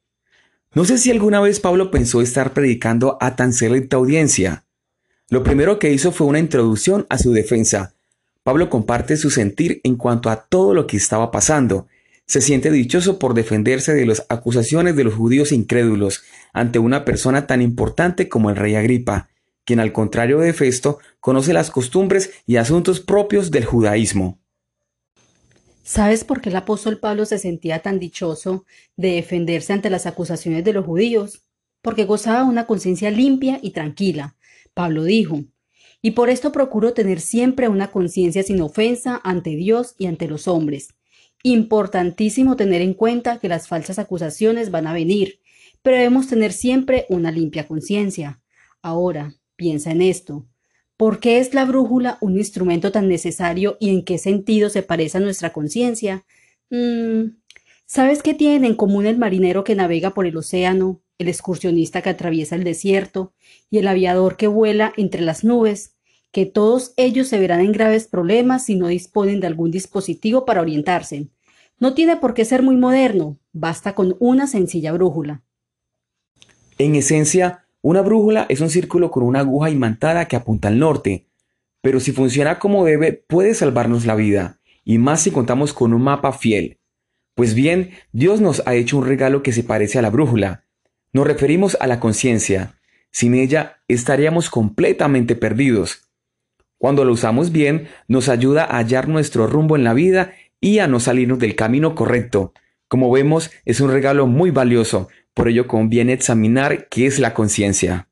No 0.75 0.85
sé 0.85 0.99
si 0.99 1.13
alguna 1.13 1.41
vez 1.41 1.61
Pablo 1.61 1.93
pensó 1.93 2.21
estar 2.21 2.53
predicando 2.53 3.17
a 3.21 3.37
tan 3.37 3.53
selecta 3.53 3.97
audiencia. 3.97 4.65
Lo 5.31 5.45
primero 5.45 5.79
que 5.79 5.93
hizo 5.93 6.11
fue 6.11 6.27
una 6.27 6.41
introducción 6.41 7.07
a 7.11 7.19
su 7.19 7.33
defensa. 7.33 7.95
Pablo 8.43 8.69
comparte 8.69 9.17
su 9.17 9.31
sentir 9.31 9.81
en 9.85 9.95
cuanto 9.95 10.31
a 10.31 10.47
todo 10.47 10.75
lo 10.75 10.89
que 10.89 10.97
estaba 10.97 11.31
pasando. 11.31 11.87
Se 12.27 12.41
siente 12.41 12.73
dichoso 12.73 13.21
por 13.21 13.35
defenderse 13.35 13.95
de 13.95 14.05
las 14.05 14.27
acusaciones 14.29 14.97
de 14.97 15.05
los 15.05 15.15
judíos 15.15 15.53
incrédulos 15.53 16.25
ante 16.53 16.81
una 16.81 17.05
persona 17.05 17.47
tan 17.47 17.63
importante 17.63 18.29
como 18.29 18.51
el 18.51 18.57
rey 18.57 18.75
Agripa, 18.75 19.29
quien 19.67 19.81
al 19.81 19.93
contrario 19.93 20.39
de 20.39 20.55
Festo 20.55 21.01
conoce 21.21 21.53
las 21.53 21.71
costumbres 21.71 22.31
y 22.47 22.57
asuntos 22.57 23.01
propios 23.01 23.51
del 23.51 23.67
judaísmo. 23.67 24.39
¿Sabes 25.83 26.25
por 26.25 26.41
qué 26.41 26.49
el 26.49 26.57
apóstol 26.57 26.99
Pablo 26.99 27.27
se 27.27 27.39
sentía 27.39 27.81
tan 27.81 27.99
dichoso 27.99 28.65
de 28.97 29.11
defenderse 29.17 29.73
ante 29.73 29.91
las 29.91 30.07
acusaciones 30.07 30.65
de 30.65 30.73
los 30.73 30.87
judíos? 30.87 31.43
Porque 31.83 32.05
gozaba 32.05 32.45
una 32.45 32.67
conciencia 32.67 33.11
limpia 33.11 33.59
y 33.61 33.71
tranquila. 33.71 34.37
Pablo 34.73 35.05
dijo, 35.05 35.45
y 36.01 36.13
por 36.13 36.31
esto 36.31 36.53
procuro 36.53 36.93
tener 36.93 37.21
siempre 37.21 37.69
una 37.69 37.91
conciencia 37.91 38.43
sin 38.43 38.61
ofensa 38.61 39.21
ante 39.25 39.51
Dios 39.51 39.95
y 39.99 40.07
ante 40.07 40.29
los 40.29 40.47
hombres. 40.47 40.95
Importantísimo 41.43 42.57
tener 42.57 42.83
en 42.83 42.95
cuenta 42.95 43.39
que 43.39 43.49
las 43.49 43.67
falsas 43.67 43.99
acusaciones 43.99 44.71
van 44.71 44.87
a 44.87 44.93
venir, 44.93 45.41
pero 45.83 45.97
debemos 45.97 46.29
tener 46.29 46.53
siempre 46.53 47.07
una 47.09 47.33
limpia 47.33 47.67
conciencia. 47.67 48.41
Ahora, 48.83 49.35
Piensa 49.57 49.91
en 49.91 50.03
esto. 50.03 50.47
¿Por 50.97 51.21
qué 51.21 51.39
es 51.39 51.53
la 51.53 51.65
brújula 51.65 52.17
un 52.21 52.37
instrumento 52.39 52.93
tan 52.93 53.09
necesario 53.09 53.77
y 53.81 53.91
en 53.91 54.05
qué 54.05 54.19
sentido 54.19 54.71
se 54.71 54.83
parece 54.83 55.19
a 55.19 55.21
nuestra 55.21 55.53
conciencia? 55.53 56.25
Mm, 56.71 57.37
¿Sabes 57.85 58.23
qué 58.23 58.35
tienen 58.35 58.65
en 58.65 58.75
común 58.75 59.07
el 59.07 59.19
marinero 59.19 59.63
que 59.63 59.75
navega 59.75 60.15
por 60.15 60.27
el 60.27 60.37
océano, 60.37 61.03
el 61.19 61.29
excursionista 61.29 62.03
que 62.03 62.11
atraviesa 62.11 62.57
el 62.57 62.65
desierto 62.65 63.35
y 63.71 63.79
el 63.79 63.89
aviador 63.89 64.37
que 64.37 64.47
vuela 64.47 64.93
entre 64.97 65.21
las 65.21 65.45
nubes? 65.45 65.95
Que 66.33 66.47
todos 66.47 66.95
ellos 66.97 67.29
se 67.29 67.39
verán 67.39 67.61
en 67.61 67.73
graves 67.73 68.09
problemas 68.09 68.65
si 68.65 68.75
no 68.75 68.89
disponen 68.89 69.41
de 69.41 69.47
algún 69.47 69.71
dispositivo 69.71 70.45
para 70.45 70.63
orientarse. 70.63 71.29
No 71.79 71.93
tiene 71.93 72.17
por 72.17 72.33
qué 72.33 72.45
ser 72.47 72.63
muy 72.63 72.77
moderno, 72.77 73.39
basta 73.53 73.95
con 73.95 74.17
una 74.19 74.47
sencilla 74.47 74.93
brújula. 74.93 75.43
En 76.79 76.95
esencia, 76.95 77.66
una 77.89 78.03
brújula 78.03 78.47
es 78.49 78.61
un 78.61 78.69
círculo 78.69 79.13
con 79.13 79.23
una 79.23 79.39
aguja 79.39 79.71
imantada 79.71 80.27
que 80.27 80.35
apunta 80.35 80.67
al 80.67 80.81
norte, 80.81 81.29
pero 81.83 82.01
si 82.01 82.11
funciona 82.11 82.59
como 82.59 82.85
debe 82.85 83.13
puede 83.13 83.55
salvarnos 83.55 84.07
la 84.07 84.17
vida, 84.17 84.59
y 84.83 84.99
más 84.99 85.21
si 85.21 85.31
contamos 85.31 85.73
con 85.73 85.95
un 85.95 86.03
mapa 86.03 86.33
fiel. 86.33 86.81
Pues 87.37 87.55
bien, 87.55 87.93
Dios 88.11 88.41
nos 88.41 88.67
ha 88.67 88.75
hecho 88.75 88.99
un 88.99 89.07
regalo 89.07 89.45
que 89.45 89.53
se 89.53 89.63
parece 89.63 90.01
a 90.01 90.03
la 90.03 90.11
brújula. 90.11 90.65
Nos 91.13 91.29
referimos 91.29 91.77
a 91.79 91.87
la 91.87 92.01
conciencia. 92.01 92.75
Sin 93.13 93.37
ella 93.37 93.77
estaríamos 93.87 94.51
completamente 94.51 95.37
perdidos. 95.37 96.11
Cuando 96.79 97.05
lo 97.05 97.13
usamos 97.13 97.53
bien, 97.53 97.87
nos 98.09 98.29
ayuda 98.29 98.65
a 98.65 98.79
hallar 98.79 99.07
nuestro 99.07 99.47
rumbo 99.47 99.77
en 99.77 99.85
la 99.85 99.95
vida 99.95 100.33
y 100.61 100.81
a 100.81 100.89
no 100.89 100.99
salirnos 100.99 101.39
del 101.39 101.55
camino 101.55 101.95
correcto. 101.95 102.53
Como 102.89 103.11
vemos, 103.11 103.51
es 103.65 103.81
un 103.81 103.91
regalo 103.91 104.27
muy 104.27 104.51
valioso, 104.51 105.09
por 105.35 105.49
ello 105.49 105.67
conviene 105.67 106.13
examinar 106.13 106.89
qué 106.89 107.07
es 107.07 107.19
la 107.19 107.35
conciencia. 107.35 108.09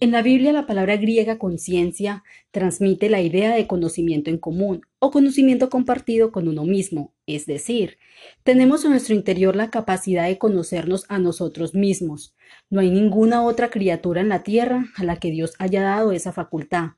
En 0.00 0.12
la 0.12 0.22
Biblia 0.22 0.52
la 0.52 0.64
palabra 0.64 0.96
griega 0.96 1.38
conciencia 1.38 2.22
transmite 2.52 3.10
la 3.10 3.20
idea 3.20 3.52
de 3.52 3.66
conocimiento 3.66 4.30
en 4.30 4.38
común 4.38 4.82
o 5.00 5.10
conocimiento 5.10 5.68
compartido 5.70 6.30
con 6.30 6.46
uno 6.46 6.64
mismo, 6.64 7.12
Es 7.26 7.46
decir, 7.46 7.98
tenemos 8.44 8.84
en 8.84 8.92
nuestro 8.92 9.16
interior 9.16 9.56
la 9.56 9.70
capacidad 9.70 10.28
de 10.28 10.38
conocernos 10.38 11.04
a 11.08 11.18
nosotros 11.18 11.74
mismos. 11.74 12.36
No 12.70 12.80
hay 12.80 12.90
ninguna 12.90 13.42
otra 13.42 13.70
criatura 13.70 14.20
en 14.20 14.28
la 14.28 14.44
tierra 14.44 14.86
a 14.94 15.02
la 15.02 15.16
que 15.16 15.32
Dios 15.32 15.54
haya 15.58 15.82
dado 15.82 16.12
esa 16.12 16.32
facultad. 16.32 16.90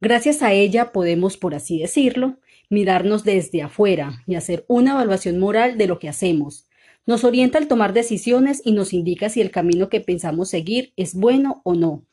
Gracias 0.00 0.42
a 0.42 0.52
ella 0.52 0.92
podemos, 0.92 1.36
por 1.36 1.54
así 1.54 1.78
decirlo, 1.78 2.38
mirarnos 2.70 3.24
desde 3.24 3.62
afuera 3.62 4.22
y 4.26 4.34
hacer 4.34 4.64
una 4.68 4.92
evaluación 4.92 5.38
moral 5.38 5.78
de 5.78 5.86
lo 5.86 5.98
que 5.98 6.08
hacemos. 6.08 6.68
Nos 7.06 7.24
orienta 7.24 7.58
al 7.58 7.68
tomar 7.68 7.92
decisiones 7.92 8.60
y 8.64 8.72
nos 8.72 8.92
indica 8.92 9.28
si 9.28 9.40
el 9.40 9.50
camino 9.50 9.88
que 9.88 10.00
pensamos 10.00 10.48
seguir 10.48 10.92
es 10.96 11.14
bueno 11.14 11.62
o 11.64 11.74
no. 11.74 12.04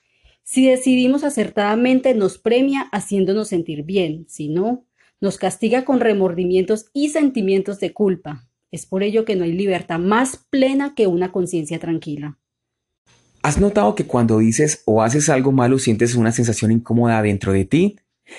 Si 0.43 0.67
decidimos 0.67 1.23
acertadamente, 1.23 2.13
nos 2.13 2.37
premia 2.37 2.81
haciéndonos 2.91 3.47
sentir 3.47 3.83
bien, 3.83 4.25
si 4.27 4.49
no, 4.49 4.85
nos 5.21 5.37
castiga 5.37 5.85
con 5.85 6.01
remordimientos 6.01 6.87
y 6.93 7.09
sentimientos 7.09 7.79
de 7.79 7.93
culpa. 7.93 8.47
Es 8.71 8.85
por 8.85 9.03
ello 9.03 9.23
que 9.23 9.35
no 9.35 9.45
hay 9.45 9.53
libertad 9.53 9.99
más 9.99 10.45
plena 10.49 10.95
que 10.95 11.07
una 11.07 11.31
conciencia 11.31 11.79
tranquila. 11.79 12.37
¿Has 13.41 13.59
notado 13.59 13.95
que 13.95 14.05
cuando 14.05 14.39
dices 14.39 14.83
o 14.85 15.01
haces 15.01 15.29
algo 15.29 15.51
malo 15.51 15.79
sientes 15.79 16.15
una 16.15 16.31
sensación 16.31 16.71
incómoda 16.71 17.21
dentro 17.21 17.53
de 17.53 17.65
ti? 17.65 17.95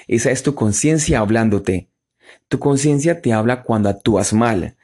Esa 0.09 0.30
es 0.30 0.42
tu 0.42 0.54
conciencia 0.54 1.21
hablándote. 1.21 1.88
Tu 2.49 2.59
conciencia 2.59 3.21
te 3.21 3.33
habla 3.33 3.62
cuando 3.62 3.88
actúas 3.88 4.33
mal. 4.33 4.76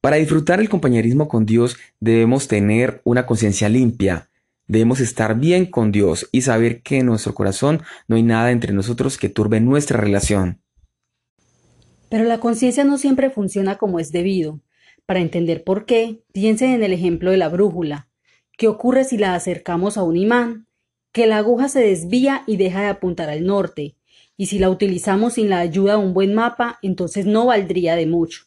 Para 0.00 0.16
disfrutar 0.16 0.60
el 0.60 0.68
compañerismo 0.68 1.28
con 1.28 1.44
Dios 1.44 1.76
debemos 2.00 2.48
tener 2.48 3.00
una 3.04 3.26
conciencia 3.26 3.68
limpia. 3.68 4.30
Debemos 4.66 5.00
estar 5.00 5.38
bien 5.38 5.66
con 5.66 5.92
Dios 5.92 6.28
y 6.30 6.42
saber 6.42 6.82
que 6.82 6.98
en 6.98 7.06
nuestro 7.06 7.34
corazón 7.34 7.82
no 8.06 8.16
hay 8.16 8.22
nada 8.22 8.50
entre 8.52 8.72
nosotros 8.72 9.18
que 9.18 9.28
turbe 9.28 9.60
nuestra 9.60 9.98
relación. 9.98 10.60
Pero 12.08 12.24
la 12.24 12.40
conciencia 12.40 12.84
no 12.84 12.98
siempre 12.98 13.30
funciona 13.30 13.76
como 13.76 13.98
es 13.98 14.12
debido. 14.12 14.60
Para 15.04 15.20
entender 15.20 15.64
por 15.64 15.84
qué, 15.84 16.22
piensen 16.32 16.70
en 16.70 16.82
el 16.82 16.92
ejemplo 16.92 17.30
de 17.30 17.38
la 17.38 17.48
brújula. 17.48 18.08
¿Qué 18.56 18.68
ocurre 18.68 19.04
si 19.04 19.18
la 19.18 19.34
acercamos 19.34 19.96
a 19.96 20.02
un 20.02 20.16
imán? 20.16 20.66
Que 21.12 21.26
la 21.26 21.38
aguja 21.38 21.68
se 21.68 21.80
desvía 21.80 22.44
y 22.46 22.56
deja 22.56 22.82
de 22.82 22.88
apuntar 22.88 23.30
al 23.30 23.44
norte, 23.44 23.96
y 24.38 24.46
si 24.46 24.58
la 24.60 24.70
utilizamos 24.70 25.34
sin 25.34 25.50
la 25.50 25.58
ayuda 25.58 25.98
de 25.98 25.98
un 25.98 26.14
buen 26.14 26.32
mapa, 26.32 26.78
entonces 26.80 27.26
no 27.26 27.46
valdría 27.46 27.96
de 27.96 28.06
mucho. 28.06 28.44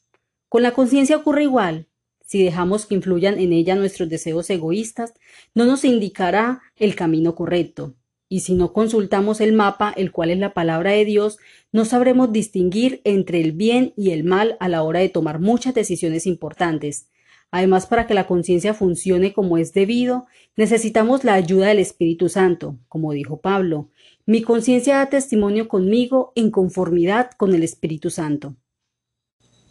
Con 0.47 0.63
la 0.63 0.71
conciencia 0.71 1.17
ocurre 1.17 1.43
igual. 1.43 1.87
Si 2.25 2.41
dejamos 2.41 2.85
que 2.85 2.95
influyan 2.95 3.37
en 3.37 3.51
ella 3.51 3.75
nuestros 3.75 4.07
deseos 4.07 4.49
egoístas, 4.49 5.13
no 5.53 5.65
nos 5.65 5.83
indicará 5.83 6.61
el 6.77 6.95
camino 6.95 7.35
correcto. 7.35 7.93
Y 8.29 8.39
si 8.39 8.53
no 8.53 8.71
consultamos 8.71 9.41
el 9.41 9.51
mapa, 9.51 9.93
el 9.97 10.13
cual 10.13 10.31
es 10.31 10.37
la 10.39 10.53
palabra 10.53 10.91
de 10.91 11.03
Dios, 11.03 11.39
no 11.73 11.83
sabremos 11.83 12.31
distinguir 12.31 13.01
entre 13.03 13.41
el 13.41 13.51
bien 13.51 13.93
y 13.97 14.11
el 14.11 14.23
mal 14.23 14.55
a 14.61 14.69
la 14.69 14.83
hora 14.83 15.01
de 15.01 15.09
tomar 15.09 15.41
muchas 15.41 15.73
decisiones 15.73 16.25
importantes. 16.25 17.09
Además, 17.51 17.85
para 17.85 18.07
que 18.07 18.13
la 18.13 18.27
conciencia 18.27 18.73
funcione 18.73 19.33
como 19.33 19.57
es 19.57 19.73
debido, 19.73 20.25
necesitamos 20.55 21.25
la 21.25 21.33
ayuda 21.33 21.67
del 21.67 21.79
Espíritu 21.79 22.29
Santo, 22.29 22.77
como 22.87 23.11
dijo 23.11 23.41
Pablo. 23.41 23.89
Mi 24.25 24.43
conciencia 24.43 24.97
da 24.97 25.07
testimonio 25.07 25.67
conmigo 25.67 26.31
en 26.35 26.51
conformidad 26.51 27.31
con 27.37 27.55
el 27.55 27.63
Espíritu 27.63 28.09
Santo. 28.09 28.55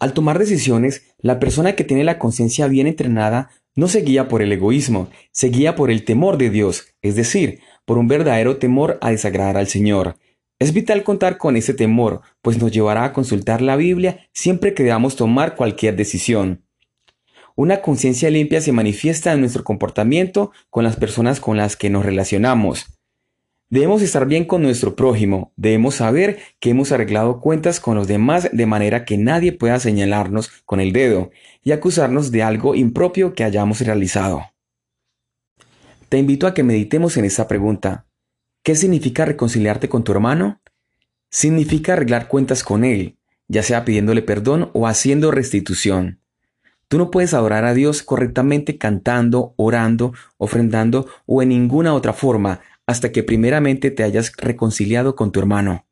Al 0.00 0.12
tomar 0.12 0.38
decisiones, 0.38 1.14
la 1.18 1.38
persona 1.38 1.76
que 1.76 1.84
tiene 1.84 2.04
la 2.04 2.18
conciencia 2.18 2.66
bien 2.66 2.86
entrenada 2.86 3.50
no 3.76 3.86
se 3.86 4.00
guía 4.00 4.28
por 4.28 4.42
el 4.42 4.50
egoísmo, 4.50 5.08
se 5.30 5.48
guía 5.48 5.76
por 5.76 5.90
el 5.90 6.04
temor 6.04 6.38
de 6.38 6.50
Dios, 6.50 6.94
es 7.02 7.14
decir, 7.14 7.60
por 7.84 7.98
un 7.98 8.08
verdadero 8.08 8.56
temor 8.56 8.98
a 9.00 9.10
desagradar 9.10 9.56
al 9.56 9.68
Señor. 9.68 10.16
Es 10.58 10.72
vital 10.72 11.04
contar 11.04 11.38
con 11.38 11.56
ese 11.56 11.74
temor, 11.74 12.22
pues 12.42 12.58
nos 12.58 12.72
llevará 12.72 13.04
a 13.04 13.12
consultar 13.12 13.62
la 13.62 13.76
Biblia 13.76 14.28
siempre 14.32 14.74
que 14.74 14.82
debamos 14.82 15.16
tomar 15.16 15.54
cualquier 15.54 15.96
decisión. 15.96 16.64
Una 17.54 17.82
conciencia 17.82 18.30
limpia 18.30 18.60
se 18.60 18.72
manifiesta 18.72 19.32
en 19.32 19.40
nuestro 19.40 19.64
comportamiento 19.64 20.50
con 20.70 20.82
las 20.82 20.96
personas 20.96 21.40
con 21.40 21.56
las 21.56 21.76
que 21.76 21.90
nos 21.90 22.04
relacionamos. 22.04 22.99
Debemos 23.70 24.02
estar 24.02 24.26
bien 24.26 24.46
con 24.46 24.62
nuestro 24.62 24.96
prójimo, 24.96 25.52
debemos 25.54 25.94
saber 25.94 26.40
que 26.58 26.70
hemos 26.70 26.90
arreglado 26.90 27.38
cuentas 27.40 27.78
con 27.78 27.94
los 27.94 28.08
demás 28.08 28.48
de 28.52 28.66
manera 28.66 29.04
que 29.04 29.16
nadie 29.16 29.52
pueda 29.52 29.78
señalarnos 29.78 30.50
con 30.66 30.80
el 30.80 30.92
dedo 30.92 31.30
y 31.62 31.70
acusarnos 31.70 32.32
de 32.32 32.42
algo 32.42 32.74
impropio 32.74 33.32
que 33.32 33.44
hayamos 33.44 33.80
realizado. 33.80 34.42
Te 36.08 36.18
invito 36.18 36.48
a 36.48 36.54
que 36.54 36.64
meditemos 36.64 37.16
en 37.16 37.24
esta 37.24 37.46
pregunta. 37.46 38.06
¿Qué 38.64 38.74
significa 38.74 39.24
reconciliarte 39.24 39.88
con 39.88 40.02
tu 40.02 40.10
hermano? 40.10 40.60
Significa 41.30 41.92
arreglar 41.92 42.26
cuentas 42.26 42.64
con 42.64 42.82
él, 42.82 43.18
ya 43.46 43.62
sea 43.62 43.84
pidiéndole 43.84 44.22
perdón 44.22 44.70
o 44.72 44.88
haciendo 44.88 45.30
restitución. 45.30 46.18
Tú 46.88 46.98
no 46.98 47.12
puedes 47.12 47.34
adorar 47.34 47.64
a 47.66 47.72
Dios 47.72 48.02
correctamente 48.02 48.78
cantando, 48.78 49.54
orando, 49.56 50.12
ofrendando 50.38 51.06
o 51.24 51.40
en 51.40 51.50
ninguna 51.50 51.94
otra 51.94 52.12
forma 52.12 52.62
hasta 52.90 53.12
que 53.12 53.22
primeramente 53.22 53.92
te 53.92 54.02
hayas 54.02 54.32
reconciliado 54.36 55.14
con 55.14 55.30
tu 55.30 55.38
hermano. 55.38 55.86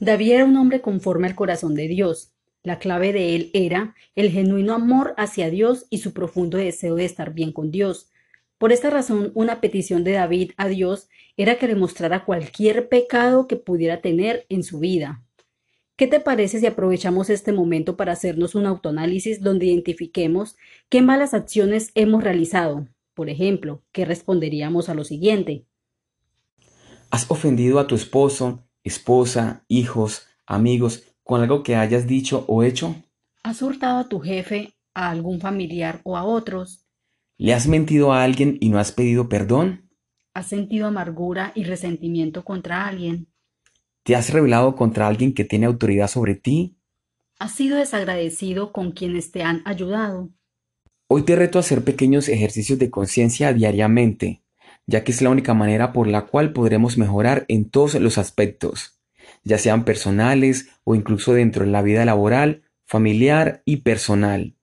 David 0.00 0.32
era 0.32 0.44
un 0.44 0.56
hombre 0.56 0.80
conforme 0.80 1.28
al 1.28 1.36
corazón 1.36 1.76
de 1.76 1.86
Dios. 1.86 2.32
La 2.64 2.80
clave 2.80 3.12
de 3.12 3.36
él 3.36 3.50
era 3.54 3.94
el 4.16 4.32
genuino 4.32 4.74
amor 4.74 5.14
hacia 5.16 5.48
Dios 5.48 5.86
y 5.88 5.98
su 5.98 6.12
profundo 6.12 6.58
deseo 6.58 6.96
de 6.96 7.04
estar 7.04 7.32
bien 7.32 7.52
con 7.52 7.70
Dios. 7.70 8.10
Por 8.58 8.72
esta 8.72 8.90
razón, 8.90 9.30
una 9.34 9.60
petición 9.60 10.02
de 10.02 10.12
David 10.12 10.50
a 10.56 10.66
Dios 10.66 11.08
era 11.36 11.60
que 11.60 11.68
le 11.68 11.76
mostrara 11.76 12.24
cualquier 12.24 12.88
pecado 12.88 13.46
que 13.46 13.54
pudiera 13.54 14.00
tener 14.00 14.46
en 14.48 14.64
su 14.64 14.80
vida. 14.80 15.22
¿Qué 15.94 16.08
te 16.08 16.18
parece 16.18 16.58
si 16.58 16.66
aprovechamos 16.66 17.30
este 17.30 17.52
momento 17.52 17.96
para 17.96 18.14
hacernos 18.14 18.56
un 18.56 18.66
autoanálisis 18.66 19.40
donde 19.40 19.66
identifiquemos 19.66 20.56
qué 20.88 21.02
malas 21.02 21.34
acciones 21.34 21.92
hemos 21.94 22.24
realizado? 22.24 22.88
Por 23.16 23.30
ejemplo, 23.30 23.82
¿qué 23.92 24.04
responderíamos 24.04 24.90
a 24.90 24.94
lo 24.94 25.02
siguiente? 25.02 25.64
¿Has 27.10 27.30
ofendido 27.30 27.78
a 27.78 27.86
tu 27.86 27.94
esposo, 27.94 28.68
esposa, 28.84 29.64
hijos, 29.68 30.26
amigos 30.44 31.04
con 31.22 31.40
algo 31.40 31.62
que 31.62 31.76
hayas 31.76 32.06
dicho 32.06 32.44
o 32.46 32.62
hecho? 32.62 32.94
¿Has 33.42 33.62
hurtado 33.62 34.00
a 34.00 34.08
tu 34.10 34.20
jefe, 34.20 34.74
a 34.92 35.08
algún 35.08 35.40
familiar 35.40 36.02
o 36.04 36.18
a 36.18 36.24
otros? 36.24 36.86
¿Le 37.38 37.54
has 37.54 37.66
mentido 37.66 38.12
a 38.12 38.22
alguien 38.22 38.58
y 38.60 38.68
no 38.68 38.78
has 38.78 38.92
pedido 38.92 39.30
perdón? 39.30 39.88
¿Has 40.34 40.48
sentido 40.48 40.86
amargura 40.86 41.52
y 41.54 41.64
resentimiento 41.64 42.44
contra 42.44 42.86
alguien? 42.86 43.28
¿Te 44.02 44.14
has 44.14 44.30
rebelado 44.30 44.76
contra 44.76 45.08
alguien 45.08 45.32
que 45.32 45.46
tiene 45.46 45.64
autoridad 45.64 46.08
sobre 46.08 46.34
ti? 46.34 46.76
¿Has 47.38 47.52
sido 47.52 47.78
desagradecido 47.78 48.72
con 48.72 48.92
quienes 48.92 49.32
te 49.32 49.42
han 49.42 49.62
ayudado? 49.64 50.35
Hoy 51.08 51.22
te 51.22 51.36
reto 51.36 51.58
a 51.58 51.60
hacer 51.60 51.84
pequeños 51.84 52.28
ejercicios 52.28 52.80
de 52.80 52.90
conciencia 52.90 53.52
diariamente, 53.52 54.42
ya 54.88 55.04
que 55.04 55.12
es 55.12 55.22
la 55.22 55.30
única 55.30 55.54
manera 55.54 55.92
por 55.92 56.08
la 56.08 56.22
cual 56.22 56.52
podremos 56.52 56.98
mejorar 56.98 57.44
en 57.46 57.70
todos 57.70 57.94
los 57.94 58.18
aspectos, 58.18 58.98
ya 59.44 59.56
sean 59.56 59.84
personales 59.84 60.68
o 60.82 60.96
incluso 60.96 61.32
dentro 61.32 61.64
de 61.64 61.70
la 61.70 61.82
vida 61.82 62.04
laboral, 62.04 62.64
familiar 62.84 63.62
y 63.64 63.78
personal. 63.78 64.56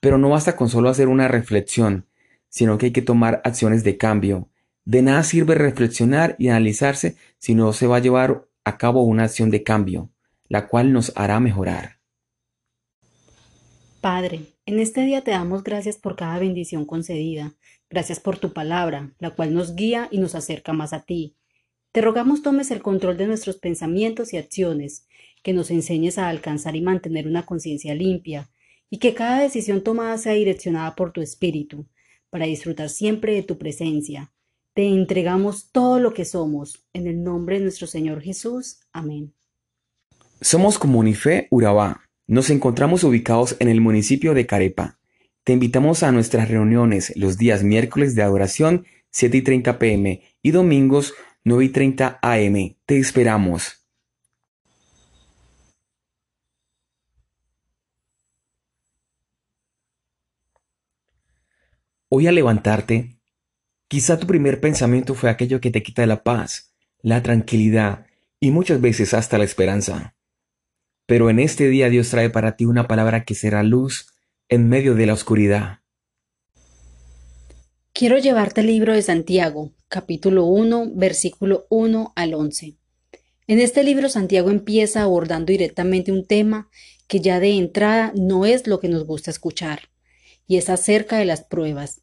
Pero 0.00 0.16
no 0.16 0.30
basta 0.30 0.56
con 0.56 0.70
solo 0.70 0.88
hacer 0.88 1.08
una 1.08 1.28
reflexión, 1.28 2.06
sino 2.48 2.78
que 2.78 2.86
hay 2.86 2.92
que 2.92 3.02
tomar 3.02 3.42
acciones 3.44 3.84
de 3.84 3.98
cambio. 3.98 4.48
De 4.86 5.02
nada 5.02 5.24
sirve 5.24 5.56
reflexionar 5.56 6.36
y 6.38 6.48
analizarse 6.48 7.16
si 7.36 7.54
no 7.54 7.74
se 7.74 7.86
va 7.86 7.96
a 7.96 8.00
llevar 8.00 8.46
a 8.64 8.78
cabo 8.78 9.02
una 9.02 9.24
acción 9.24 9.50
de 9.50 9.62
cambio, 9.62 10.08
la 10.48 10.68
cual 10.68 10.94
nos 10.94 11.12
hará 11.16 11.38
mejorar. 11.38 11.98
Padre, 14.00 14.55
en 14.66 14.80
este 14.80 15.02
día 15.02 15.22
te 15.22 15.30
damos 15.30 15.62
gracias 15.62 15.96
por 15.96 16.16
cada 16.16 16.38
bendición 16.40 16.84
concedida. 16.84 17.54
Gracias 17.88 18.18
por 18.18 18.38
tu 18.38 18.52
palabra, 18.52 19.14
la 19.20 19.30
cual 19.30 19.54
nos 19.54 19.76
guía 19.76 20.08
y 20.10 20.18
nos 20.18 20.34
acerca 20.34 20.72
más 20.72 20.92
a 20.92 21.04
ti. 21.04 21.36
Te 21.92 22.00
rogamos 22.00 22.42
tomes 22.42 22.72
el 22.72 22.82
control 22.82 23.16
de 23.16 23.28
nuestros 23.28 23.56
pensamientos 23.56 24.32
y 24.32 24.36
acciones, 24.36 25.06
que 25.44 25.52
nos 25.52 25.70
enseñes 25.70 26.18
a 26.18 26.28
alcanzar 26.28 26.74
y 26.74 26.80
mantener 26.80 27.28
una 27.28 27.46
conciencia 27.46 27.94
limpia, 27.94 28.50
y 28.90 28.98
que 28.98 29.14
cada 29.14 29.40
decisión 29.40 29.82
tomada 29.82 30.18
sea 30.18 30.32
direccionada 30.32 30.96
por 30.96 31.12
tu 31.12 31.20
espíritu, 31.20 31.86
para 32.28 32.46
disfrutar 32.46 32.90
siempre 32.90 33.34
de 33.34 33.44
tu 33.44 33.58
presencia. 33.58 34.32
Te 34.74 34.88
entregamos 34.88 35.70
todo 35.70 36.00
lo 36.00 36.12
que 36.12 36.24
somos, 36.24 36.84
en 36.92 37.06
el 37.06 37.22
nombre 37.22 37.56
de 37.56 37.62
nuestro 37.62 37.86
Señor 37.86 38.20
Jesús. 38.20 38.80
Amén. 38.92 39.32
Somos 40.40 40.76
Comunife 40.78 41.46
Urabá. 41.50 42.05
Nos 42.28 42.50
encontramos 42.50 43.04
ubicados 43.04 43.54
en 43.60 43.68
el 43.68 43.80
municipio 43.80 44.34
de 44.34 44.46
Carepa. 44.46 44.98
Te 45.44 45.52
invitamos 45.52 46.02
a 46.02 46.10
nuestras 46.10 46.48
reuniones 46.48 47.12
los 47.14 47.38
días 47.38 47.62
miércoles 47.62 48.16
de 48.16 48.22
adoración 48.22 48.84
7 49.10 49.36
y 49.36 49.42
30 49.42 49.78
pm 49.78 50.22
y 50.42 50.50
domingos 50.50 51.14
9 51.44 51.66
y 51.66 51.68
30 51.68 52.18
am. 52.20 52.74
Te 52.84 52.98
esperamos. 52.98 53.86
Hoy 62.08 62.26
al 62.26 62.34
levantarte, 62.34 63.20
quizá 63.86 64.18
tu 64.18 64.26
primer 64.26 64.60
pensamiento 64.60 65.14
fue 65.14 65.30
aquello 65.30 65.60
que 65.60 65.70
te 65.70 65.84
quita 65.84 66.04
la 66.06 66.24
paz, 66.24 66.74
la 67.02 67.22
tranquilidad 67.22 68.06
y 68.40 68.50
muchas 68.50 68.80
veces 68.80 69.14
hasta 69.14 69.38
la 69.38 69.44
esperanza. 69.44 70.15
Pero 71.06 71.30
en 71.30 71.38
este 71.38 71.68
día 71.68 71.88
Dios 71.88 72.10
trae 72.10 72.30
para 72.30 72.56
ti 72.56 72.66
una 72.66 72.88
palabra 72.88 73.24
que 73.24 73.34
será 73.34 73.62
luz 73.62 74.08
en 74.48 74.68
medio 74.68 74.94
de 74.94 75.06
la 75.06 75.14
oscuridad. 75.14 75.78
Quiero 77.92 78.18
llevarte 78.18 78.60
el 78.60 78.66
libro 78.66 78.92
de 78.92 79.00
Santiago, 79.02 79.72
capítulo 79.88 80.44
1, 80.44 80.92
versículo 80.94 81.66
1 81.70 82.12
al 82.14 82.34
11. 82.34 82.76
En 83.46 83.60
este 83.60 83.84
libro 83.84 84.08
Santiago 84.08 84.50
empieza 84.50 85.02
abordando 85.02 85.46
directamente 85.46 86.12
un 86.12 86.26
tema 86.26 86.68
que 87.06 87.20
ya 87.20 87.40
de 87.40 87.56
entrada 87.56 88.12
no 88.16 88.44
es 88.44 88.66
lo 88.66 88.80
que 88.80 88.88
nos 88.88 89.06
gusta 89.06 89.30
escuchar, 89.30 89.88
y 90.46 90.56
es 90.56 90.68
acerca 90.68 91.16
de 91.16 91.24
las 91.24 91.42
pruebas, 91.42 92.02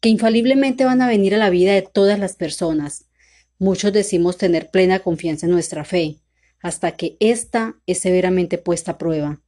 que 0.00 0.08
infaliblemente 0.08 0.84
van 0.84 1.02
a 1.02 1.08
venir 1.08 1.34
a 1.34 1.38
la 1.38 1.50
vida 1.50 1.72
de 1.72 1.82
todas 1.82 2.18
las 2.18 2.36
personas. 2.36 3.06
Muchos 3.58 3.92
decimos 3.92 4.38
tener 4.38 4.70
plena 4.70 5.00
confianza 5.00 5.46
en 5.46 5.52
nuestra 5.52 5.84
fe, 5.84 6.18
hasta 6.64 6.92
que 6.92 7.18
ésta 7.20 7.76
es 7.86 7.98
severamente 7.98 8.56
puesta 8.56 8.92
a 8.92 8.98
prueba. 8.98 9.42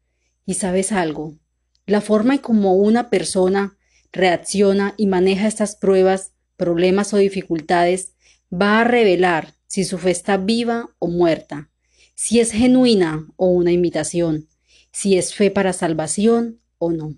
Y 0.44 0.52
sabes 0.52 0.92
algo, 0.92 1.38
la 1.87 2.02
forma 2.02 2.35
en 2.35 2.40
cómo 2.40 2.75
una 2.75 3.08
persona 3.08 3.78
reacciona 4.12 4.92
y 4.99 5.06
maneja 5.06 5.49
estas 5.49 5.76
pruebas, 5.76 6.35
problemas 6.58 7.14
o 7.14 7.16
dificultades 7.16 8.12
va 8.52 8.80
a 8.80 8.85
revelar 8.85 9.54
si 9.66 9.85
su 9.85 9.96
fe 9.96 10.11
está 10.11 10.37
viva 10.37 10.90
o 10.99 11.08
muerta, 11.08 11.70
si 12.14 12.38
es 12.38 12.52
genuina 12.52 13.26
o 13.37 13.46
una 13.46 13.73
imitación, 13.73 14.49
si 14.92 15.16
es 15.16 15.35
fe 15.35 15.50
para 15.50 15.73
salvación 15.73 16.61
o 16.76 16.92
no. 16.92 17.14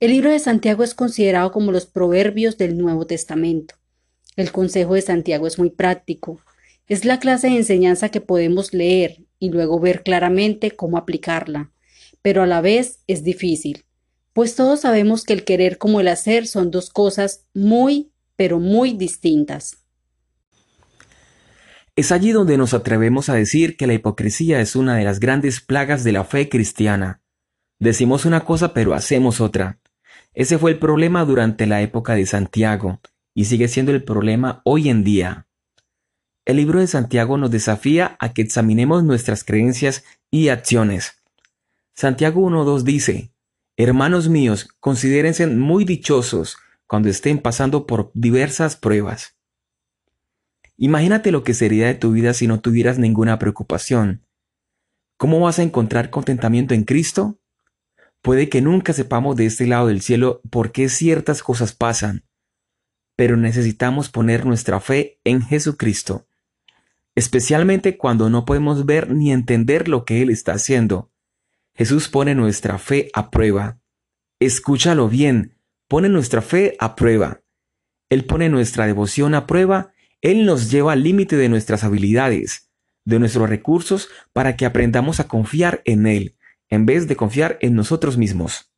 El 0.00 0.10
libro 0.10 0.32
de 0.32 0.40
Santiago 0.40 0.82
es 0.82 0.92
considerado 0.92 1.52
como 1.52 1.70
los 1.70 1.86
proverbios 1.86 2.58
del 2.58 2.76
Nuevo 2.76 3.06
Testamento. 3.06 3.76
El 4.34 4.50
consejo 4.50 4.94
de 4.94 5.02
Santiago 5.02 5.46
es 5.46 5.56
muy 5.56 5.70
práctico. 5.70 6.40
Es 6.88 7.04
la 7.04 7.18
clase 7.18 7.48
de 7.48 7.56
enseñanza 7.56 8.08
que 8.08 8.20
podemos 8.20 8.74
leer 8.74 9.24
y 9.38 9.50
luego 9.50 9.80
ver 9.80 10.02
claramente 10.02 10.72
cómo 10.72 10.98
aplicarla, 10.98 11.70
pero 12.22 12.42
a 12.42 12.46
la 12.46 12.60
vez 12.60 13.00
es 13.06 13.24
difícil, 13.24 13.84
pues 14.32 14.54
todos 14.54 14.80
sabemos 14.80 15.24
que 15.24 15.32
el 15.32 15.44
querer 15.44 15.78
como 15.78 16.00
el 16.00 16.08
hacer 16.08 16.46
son 16.46 16.70
dos 16.70 16.90
cosas 16.90 17.46
muy, 17.54 18.12
pero 18.36 18.58
muy 18.58 18.92
distintas. 18.92 19.78
Es 21.96 22.12
allí 22.12 22.32
donde 22.32 22.56
nos 22.56 22.72
atrevemos 22.72 23.28
a 23.28 23.34
decir 23.34 23.76
que 23.76 23.86
la 23.86 23.94
hipocresía 23.94 24.60
es 24.60 24.76
una 24.76 24.96
de 24.96 25.04
las 25.04 25.20
grandes 25.20 25.60
plagas 25.60 26.04
de 26.04 26.12
la 26.12 26.24
fe 26.24 26.48
cristiana. 26.48 27.20
Decimos 27.78 28.24
una 28.24 28.44
cosa 28.44 28.72
pero 28.72 28.94
hacemos 28.94 29.40
otra. 29.40 29.80
Ese 30.32 30.58
fue 30.58 30.70
el 30.70 30.78
problema 30.78 31.24
durante 31.24 31.66
la 31.66 31.82
época 31.82 32.14
de 32.14 32.24
Santiago 32.24 33.00
y 33.34 33.46
sigue 33.46 33.68
siendo 33.68 33.92
el 33.92 34.04
problema 34.04 34.62
hoy 34.64 34.88
en 34.88 35.02
día. 35.02 35.48
El 36.44 36.56
libro 36.56 36.80
de 36.80 36.86
Santiago 36.86 37.36
nos 37.36 37.50
desafía 37.50 38.16
a 38.18 38.32
que 38.32 38.42
examinemos 38.42 39.04
nuestras 39.04 39.44
creencias 39.44 40.04
y 40.30 40.48
acciones. 40.48 41.22
Santiago 41.94 42.40
1.2 42.40 42.82
dice, 42.82 43.34
Hermanos 43.76 44.28
míos, 44.28 44.68
considérense 44.80 45.46
muy 45.46 45.84
dichosos 45.84 46.56
cuando 46.86 47.08
estén 47.08 47.38
pasando 47.38 47.86
por 47.86 48.10
diversas 48.14 48.76
pruebas. 48.76 49.36
Imagínate 50.76 51.30
lo 51.30 51.44
que 51.44 51.52
sería 51.52 51.86
de 51.86 51.94
tu 51.94 52.10
vida 52.12 52.32
si 52.32 52.46
no 52.46 52.60
tuvieras 52.60 52.98
ninguna 52.98 53.38
preocupación. 53.38 54.26
¿Cómo 55.18 55.40
vas 55.40 55.58
a 55.58 55.62
encontrar 55.62 56.08
contentamiento 56.08 56.72
en 56.72 56.84
Cristo? 56.84 57.38
Puede 58.22 58.48
que 58.48 58.62
nunca 58.62 58.94
sepamos 58.94 59.36
de 59.36 59.44
este 59.44 59.66
lado 59.66 59.88
del 59.88 60.00
cielo 60.00 60.40
por 60.50 60.72
qué 60.72 60.88
ciertas 60.88 61.42
cosas 61.42 61.74
pasan, 61.74 62.24
pero 63.14 63.36
necesitamos 63.36 64.08
poner 64.08 64.46
nuestra 64.46 64.80
fe 64.80 65.20
en 65.24 65.42
Jesucristo, 65.42 66.26
especialmente 67.14 67.96
cuando 67.96 68.30
no 68.30 68.44
podemos 68.44 68.86
ver 68.86 69.10
ni 69.10 69.32
entender 69.32 69.88
lo 69.88 70.04
que 70.04 70.22
Él 70.22 70.30
está 70.30 70.52
haciendo. 70.52 71.10
Jesús 71.74 72.08
pone 72.08 72.34
nuestra 72.34 72.78
fe 72.78 73.10
a 73.14 73.30
prueba. 73.30 73.80
Escúchalo 74.38 75.08
bien, 75.08 75.56
pone 75.88 76.08
nuestra 76.08 76.42
fe 76.42 76.76
a 76.78 76.96
prueba. 76.96 77.42
Él 78.08 78.24
pone 78.24 78.48
nuestra 78.48 78.86
devoción 78.86 79.34
a 79.34 79.46
prueba, 79.46 79.92
Él 80.20 80.44
nos 80.44 80.70
lleva 80.70 80.92
al 80.92 81.02
límite 81.02 81.36
de 81.36 81.48
nuestras 81.48 81.84
habilidades, 81.84 82.70
de 83.04 83.18
nuestros 83.18 83.48
recursos, 83.48 84.08
para 84.32 84.56
que 84.56 84.66
aprendamos 84.66 85.20
a 85.20 85.28
confiar 85.28 85.82
en 85.84 86.06
Él, 86.06 86.36
en 86.68 86.86
vez 86.86 87.06
de 87.06 87.16
confiar 87.16 87.58
en 87.60 87.74
nosotros 87.74 88.16
mismos. 88.16 88.70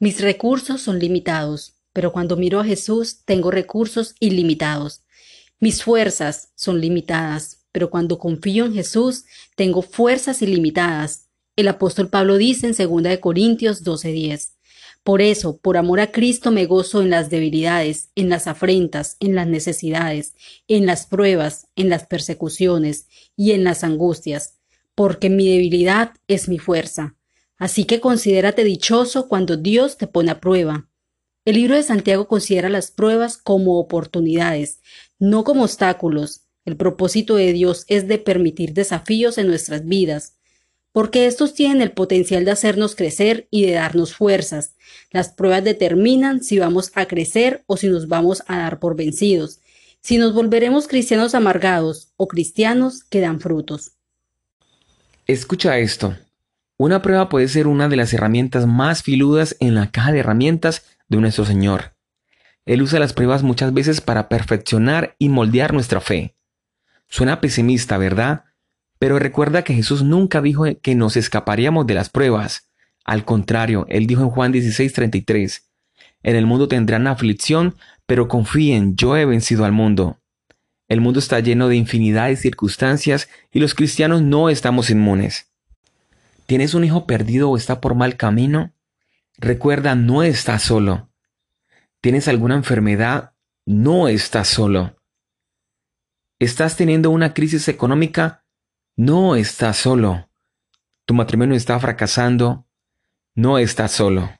Mis 0.00 0.20
recursos 0.20 0.82
son 0.82 0.98
limitados, 0.98 1.76
pero 1.92 2.12
cuando 2.12 2.36
miro 2.36 2.60
a 2.60 2.64
Jesús 2.64 3.24
tengo 3.24 3.50
recursos 3.50 4.14
ilimitados. 4.20 5.03
Mis 5.64 5.82
fuerzas 5.82 6.52
son 6.56 6.78
limitadas, 6.78 7.64
pero 7.72 7.88
cuando 7.88 8.18
confío 8.18 8.66
en 8.66 8.74
Jesús, 8.74 9.24
tengo 9.56 9.80
fuerzas 9.80 10.42
ilimitadas. 10.42 11.30
El 11.56 11.68
apóstol 11.68 12.10
Pablo 12.10 12.36
dice 12.36 12.66
en 12.66 12.74
2 12.74 13.16
Corintios 13.18 13.82
12:10. 13.82 14.58
Por 15.02 15.22
eso, 15.22 15.56
por 15.56 15.78
amor 15.78 16.00
a 16.00 16.12
Cristo, 16.12 16.50
me 16.50 16.66
gozo 16.66 17.00
en 17.00 17.08
las 17.08 17.30
debilidades, 17.30 18.10
en 18.14 18.28
las 18.28 18.46
afrentas, 18.46 19.16
en 19.20 19.34
las 19.34 19.46
necesidades, 19.46 20.34
en 20.68 20.84
las 20.84 21.06
pruebas, 21.06 21.66
en 21.76 21.88
las 21.88 22.06
persecuciones 22.06 23.06
y 23.34 23.52
en 23.52 23.64
las 23.64 23.84
angustias, 23.84 24.58
porque 24.94 25.30
mi 25.30 25.48
debilidad 25.48 26.12
es 26.28 26.46
mi 26.46 26.58
fuerza. 26.58 27.16
Así 27.56 27.86
que 27.86 28.00
considérate 28.00 28.64
dichoso 28.64 29.28
cuando 29.28 29.56
Dios 29.56 29.96
te 29.96 30.08
pone 30.08 30.30
a 30.30 30.40
prueba. 30.42 30.90
El 31.46 31.56
libro 31.56 31.74
de 31.74 31.82
Santiago 31.82 32.26
considera 32.26 32.70
las 32.70 32.90
pruebas 32.90 33.36
como 33.36 33.78
oportunidades, 33.78 34.80
no 35.18 35.44
como 35.44 35.64
obstáculos, 35.64 36.42
el 36.64 36.76
propósito 36.76 37.36
de 37.36 37.52
Dios 37.52 37.84
es 37.88 38.08
de 38.08 38.18
permitir 38.18 38.72
desafíos 38.72 39.38
en 39.38 39.48
nuestras 39.48 39.84
vidas, 39.84 40.36
porque 40.92 41.26
estos 41.26 41.54
tienen 41.54 41.82
el 41.82 41.92
potencial 41.92 42.44
de 42.44 42.52
hacernos 42.52 42.94
crecer 42.94 43.48
y 43.50 43.66
de 43.66 43.72
darnos 43.72 44.14
fuerzas. 44.14 44.76
Las 45.10 45.30
pruebas 45.30 45.64
determinan 45.64 46.42
si 46.42 46.58
vamos 46.58 46.92
a 46.94 47.06
crecer 47.06 47.64
o 47.66 47.76
si 47.76 47.88
nos 47.88 48.08
vamos 48.08 48.42
a 48.46 48.58
dar 48.58 48.78
por 48.78 48.96
vencidos, 48.96 49.60
si 50.00 50.18
nos 50.18 50.34
volveremos 50.34 50.86
cristianos 50.86 51.34
amargados 51.34 52.12
o 52.16 52.28
cristianos 52.28 53.04
que 53.04 53.20
dan 53.20 53.40
frutos. 53.40 53.92
Escucha 55.26 55.78
esto. 55.78 56.16
Una 56.76 57.02
prueba 57.02 57.28
puede 57.28 57.48
ser 57.48 57.66
una 57.66 57.88
de 57.88 57.96
las 57.96 58.12
herramientas 58.12 58.66
más 58.66 59.02
filudas 59.02 59.56
en 59.60 59.74
la 59.74 59.90
caja 59.90 60.12
de 60.12 60.20
herramientas 60.20 60.84
de 61.08 61.18
nuestro 61.18 61.44
Señor. 61.44 61.93
Él 62.66 62.82
usa 62.82 62.98
las 62.98 63.12
pruebas 63.12 63.42
muchas 63.42 63.74
veces 63.74 64.00
para 64.00 64.28
perfeccionar 64.28 65.16
y 65.18 65.28
moldear 65.28 65.72
nuestra 65.74 66.00
fe. 66.00 66.36
Suena 67.08 67.40
pesimista, 67.40 67.98
¿verdad? 67.98 68.44
Pero 68.98 69.18
recuerda 69.18 69.62
que 69.62 69.74
Jesús 69.74 70.02
nunca 70.02 70.40
dijo 70.40 70.64
que 70.80 70.94
nos 70.94 71.16
escaparíamos 71.16 71.86
de 71.86 71.94
las 71.94 72.08
pruebas. 72.08 72.70
Al 73.04 73.24
contrario, 73.24 73.84
Él 73.88 74.06
dijo 74.06 74.22
en 74.22 74.30
Juan 74.30 74.52
16:33, 74.52 75.62
En 76.22 76.36
el 76.36 76.46
mundo 76.46 76.68
tendrán 76.68 77.06
aflicción, 77.06 77.76
pero 78.06 78.28
confíen, 78.28 78.96
yo 78.96 79.16
he 79.16 79.26
vencido 79.26 79.64
al 79.64 79.72
mundo. 79.72 80.20
El 80.88 81.00
mundo 81.00 81.18
está 81.18 81.40
lleno 81.40 81.68
de 81.68 81.76
infinidad 81.76 82.28
de 82.28 82.36
circunstancias 82.36 83.28
y 83.52 83.60
los 83.60 83.74
cristianos 83.74 84.22
no 84.22 84.48
estamos 84.48 84.90
inmunes. 84.90 85.50
¿Tienes 86.46 86.74
un 86.74 86.84
hijo 86.84 87.06
perdido 87.06 87.50
o 87.50 87.56
está 87.56 87.80
por 87.80 87.94
mal 87.94 88.16
camino? 88.16 88.72
Recuerda, 89.38 89.94
no 89.94 90.22
estás 90.22 90.62
solo. 90.62 91.08
¿Tienes 92.04 92.28
alguna 92.28 92.54
enfermedad? 92.54 93.32
No 93.64 94.08
estás 94.08 94.48
solo. 94.48 94.94
¿Estás 96.38 96.76
teniendo 96.76 97.08
una 97.08 97.32
crisis 97.32 97.66
económica? 97.68 98.44
No 98.94 99.36
estás 99.36 99.78
solo. 99.78 100.28
¿Tu 101.06 101.14
matrimonio 101.14 101.56
está 101.56 101.80
fracasando? 101.80 102.66
No 103.34 103.56
estás 103.56 103.92
solo. 103.92 104.30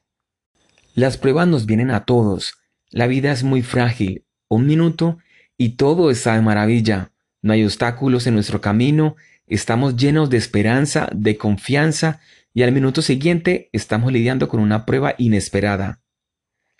Las 0.95 1.17
pruebas 1.17 1.49
nos 1.49 1.65
vienen 1.65 1.91
a 1.91 2.05
todos. 2.05 2.53
La 2.91 3.07
vida 3.07 3.33
es 3.33 3.45
muy 3.45 3.63
frágil. 3.63 4.27
Un 4.49 4.67
minuto 4.67 5.17
y 5.57 5.71
todo 5.71 6.11
está 6.11 6.35
de 6.35 6.43
maravilla. 6.43 7.13
No 7.41 7.55
hay 7.55 7.65
obstáculos 7.65 8.27
en 8.27 8.35
nuestro 8.35 8.61
camino. 8.61 9.17
Estamos 9.47 9.97
llenos 9.97 10.29
de 10.29 10.37
esperanza, 10.37 11.09
de 11.15 11.39
confianza 11.39 12.21
y 12.53 12.63
al 12.63 12.73
minuto 12.73 13.01
siguiente 13.01 13.71
estamos 13.73 14.13
lidiando 14.13 14.51
con 14.51 14.61
una 14.61 14.85
prueba 14.85 15.15
inesperada. 15.17 16.04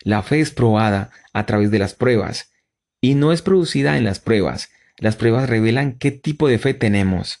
La 0.05 0.21
fe 0.21 0.39
es 0.39 0.51
probada 0.51 1.09
a 1.33 1.47
través 1.47 1.71
de 1.71 1.79
las 1.79 1.95
pruebas 1.95 2.51
y 3.01 3.15
no 3.15 3.33
es 3.33 3.41
producida 3.41 3.97
en 3.97 4.03
las 4.03 4.19
pruebas, 4.19 4.69
las 4.99 5.15
pruebas 5.15 5.49
revelan 5.49 5.97
qué 5.97 6.11
tipo 6.11 6.47
de 6.47 6.59
fe 6.59 6.75
tenemos. 6.75 7.39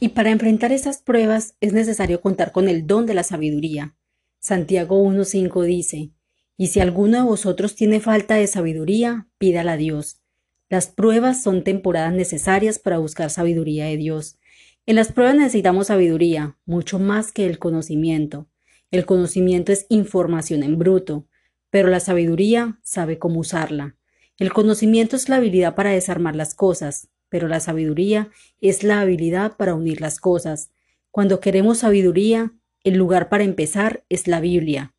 Y 0.00 0.08
para 0.08 0.30
enfrentar 0.30 0.72
esas 0.72 1.02
pruebas 1.02 1.56
es 1.60 1.74
necesario 1.74 2.22
contar 2.22 2.52
con 2.52 2.70
el 2.70 2.86
don 2.86 3.04
de 3.04 3.12
la 3.12 3.22
sabiduría. 3.22 3.96
Santiago 4.38 5.04
1.5 5.04 5.62
dice, 5.64 6.12
Y 6.56 6.68
si 6.68 6.80
alguno 6.80 7.18
de 7.18 7.24
vosotros 7.24 7.74
tiene 7.74 8.00
falta 8.00 8.36
de 8.36 8.46
sabiduría, 8.46 9.28
pídala 9.36 9.72
a 9.72 9.76
Dios. 9.76 10.22
Las 10.70 10.86
pruebas 10.86 11.42
son 11.42 11.64
temporadas 11.64 12.14
necesarias 12.14 12.78
para 12.78 12.96
buscar 12.96 13.28
sabiduría 13.28 13.84
de 13.84 13.98
Dios. 13.98 14.38
En 14.86 14.96
las 14.96 15.12
pruebas 15.12 15.36
necesitamos 15.36 15.88
sabiduría, 15.88 16.56
mucho 16.64 16.98
más 16.98 17.30
que 17.30 17.44
el 17.44 17.58
conocimiento. 17.58 18.48
El 18.90 19.04
conocimiento 19.04 19.70
es 19.70 19.84
información 19.90 20.62
en 20.62 20.78
bruto, 20.78 21.26
pero 21.68 21.88
la 21.88 22.00
sabiduría 22.00 22.78
sabe 22.82 23.18
cómo 23.18 23.40
usarla. 23.40 23.96
El 24.38 24.50
conocimiento 24.52 25.14
es 25.14 25.28
la 25.28 25.36
habilidad 25.36 25.74
para 25.74 25.90
desarmar 25.90 26.34
las 26.34 26.54
cosas, 26.54 27.08
pero 27.28 27.48
la 27.48 27.60
sabiduría 27.60 28.30
es 28.62 28.84
la 28.84 29.00
habilidad 29.00 29.58
para 29.58 29.74
unir 29.74 30.00
las 30.00 30.20
cosas. 30.20 30.70
Cuando 31.10 31.40
queremos 31.40 31.78
sabiduría, 31.78 32.54
el 32.82 32.96
lugar 32.96 33.28
para 33.28 33.44
empezar 33.44 34.04
es 34.08 34.26
la 34.26 34.40
Biblia. 34.40 34.94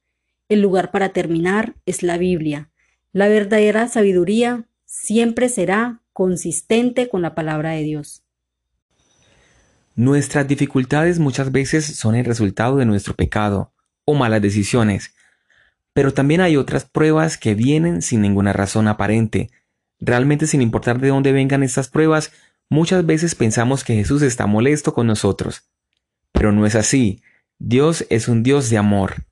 El 0.50 0.62
lugar 0.62 0.92
para 0.92 1.10
terminar 1.10 1.76
es 1.88 2.04
la 2.04 2.20
Biblia. 2.20 2.70
La 3.12 3.28
verdadera 3.28 3.88
sabiduría 3.88 4.68
siempre 4.86 5.50
será 5.50 6.04
consistente 6.14 7.10
con 7.10 7.24
la 7.24 7.34
palabra 7.34 7.72
de 7.72 7.84
Dios. 7.84 8.22
Nuestras 9.96 10.48
dificultades 10.48 11.18
muchas 11.18 11.52
veces 11.52 11.86
son 11.86 12.14
el 12.14 12.26
resultado 12.26 12.78
de 12.78 12.86
nuestro 12.86 13.16
pecado 13.16 13.74
o 14.10 14.16
malas 14.16 14.42
decisiones, 14.42 15.14
pero 15.94 16.14
también 16.14 16.42
hay 16.42 16.58
otras 16.58 16.86
pruebas 16.86 17.38
que 17.38 17.54
vienen 17.54 18.02
sin 18.02 18.22
ninguna 18.22 18.54
razón 18.54 18.88
aparente. 18.88 19.52
Realmente 20.00 20.48
sin 20.48 20.62
importar 20.62 21.00
de 21.00 21.10
dónde 21.10 21.32
vengan 21.32 21.62
estas 21.62 21.90
pruebas, 21.90 22.32
muchas 22.70 23.06
veces 23.06 23.36
pensamos 23.36 23.84
que 23.84 23.96
Jesús 23.96 24.22
está 24.22 24.48
molesto 24.48 24.94
con 24.94 25.08
nosotros. 25.08 25.70
Pero 26.32 26.52
no 26.52 26.66
es 26.66 26.76
así. 26.76 27.22
Dios 27.60 28.06
es 28.10 28.28
un 28.28 28.44
Dios 28.44 28.70
de 28.70 28.78
amor. 28.78 29.26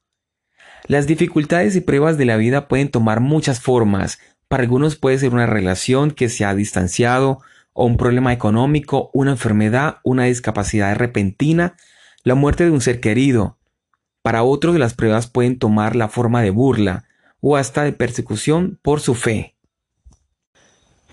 Las 0.86 1.08
dificultades 1.08 1.76
y 1.76 1.82
pruebas 1.82 2.18
de 2.18 2.26
la 2.26 2.38
vida 2.38 2.68
pueden 2.68 2.90
tomar 2.90 3.20
muchas 3.20 3.60
formas. 3.60 4.20
Para 4.48 4.63
algunos 4.63 4.96
puede 4.96 5.18
ser 5.18 5.34
una 5.34 5.46
relación 5.46 6.12
que 6.12 6.30
se 6.30 6.46
ha 6.46 6.54
distanciado, 6.54 7.42
o 7.74 7.86
un 7.86 7.98
problema 7.98 8.34
económico, 8.34 9.12
una 9.13 9.32
enfermedad, 9.32 9.98
una 10.04 10.24
discapacidad 10.24 10.96
repentina, 10.96 11.78
la 12.24 12.34
muerte 12.36 12.63
de 12.66 12.72
un 12.72 12.82
ser 12.82 13.00
querido. 13.00 13.57
Para 14.28 14.44
otros 14.44 14.76
las 14.76 14.94
pruebas 14.94 15.28
pueden 15.28 15.58
tomar 15.58 15.96
la 15.96 16.10
forma 16.10 16.42
de 16.42 16.50
burla 16.50 17.06
o 17.40 17.56
hasta 17.56 17.86
de 17.86 17.94
persecución 17.94 18.78
por 18.82 19.00
su 19.00 19.16
fe. 19.16 19.56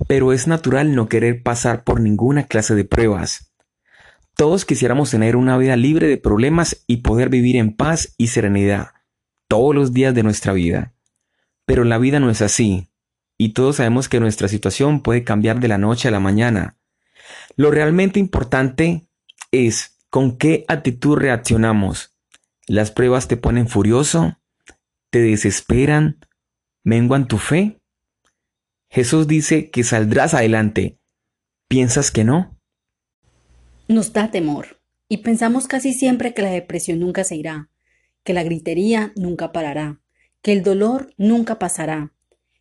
Pero 0.09 0.33
es 0.33 0.49
natural 0.49 0.97
no 0.97 1.09
querer 1.09 1.41
pasar 1.45 1.85
por 1.85 2.01
ninguna 2.01 2.49
clase 2.49 2.75
de 2.75 2.85
pruebas. 2.85 3.55
Todos 4.37 4.65
quisiéramos 4.65 5.13
tener 5.13 5.37
una 5.37 5.57
vida 5.57 5.77
libre 5.77 6.09
de 6.09 6.17
problemas 6.17 6.83
y 6.89 7.03
poder 7.03 7.29
vivir 7.29 7.55
en 7.55 7.77
paz 7.77 8.17
y 8.19 8.27
serenidad 8.27 8.89
todos 9.47 9.77
los 9.77 9.93
días 9.93 10.13
de 10.13 10.25
nuestra 10.25 10.53
vida. 10.53 10.93
Pero 11.67 11.85
la 11.85 11.99
vida 11.99 12.19
no 12.19 12.31
es 12.31 12.43
así 12.43 12.91
y 13.39 13.51
todos 13.51 13.77
sabemos 13.77 14.09
que 14.09 14.19
nuestra 14.19 14.49
situación 14.49 15.03
puede 15.03 15.23
cambiar 15.23 15.61
de 15.61 15.69
la 15.69 15.79
noche 15.79 16.09
a 16.09 16.11
la 16.11 16.19
mañana. 16.19 16.79
Lo 17.55 17.71
realmente 17.71 18.19
importante 18.19 19.07
es 19.53 20.01
con 20.11 20.37
qué 20.37 20.65
actitud 20.67 21.17
reaccionamos. 21.17 22.14
¿Las 22.67 22.91
pruebas 22.91 23.29
te 23.29 23.37
ponen 23.37 23.69
furioso? 23.69 24.39
¿Te 25.11 25.21
desesperan? 25.21 26.19
¿Menguan 26.83 27.29
tu 27.29 27.39
fe? 27.39 27.81
Jesús 28.89 29.27
dice 29.27 29.71
que 29.71 29.85
saldrás 29.85 30.35
adelante. 30.35 30.99
¿Piensas 31.69 32.11
que 32.11 32.25
no? 32.25 32.59
Nos 33.87 34.13
da 34.13 34.31
temor 34.31 34.81
y 35.09 35.19
pensamos 35.19 35.67
casi 35.67 35.93
siempre 35.93 36.33
que 36.33 36.43
la 36.43 36.51
depresión 36.51 37.01
nunca 37.01 37.25
se 37.25 37.37
irá, 37.37 37.69
que 38.23 38.33
la 38.33 38.43
gritería 38.43 39.13
nunca 39.17 39.53
parará, 39.53 40.01
que 40.41 40.53
el 40.53 40.63
dolor 40.63 41.13
nunca 41.19 41.59
pasará, 41.59 42.13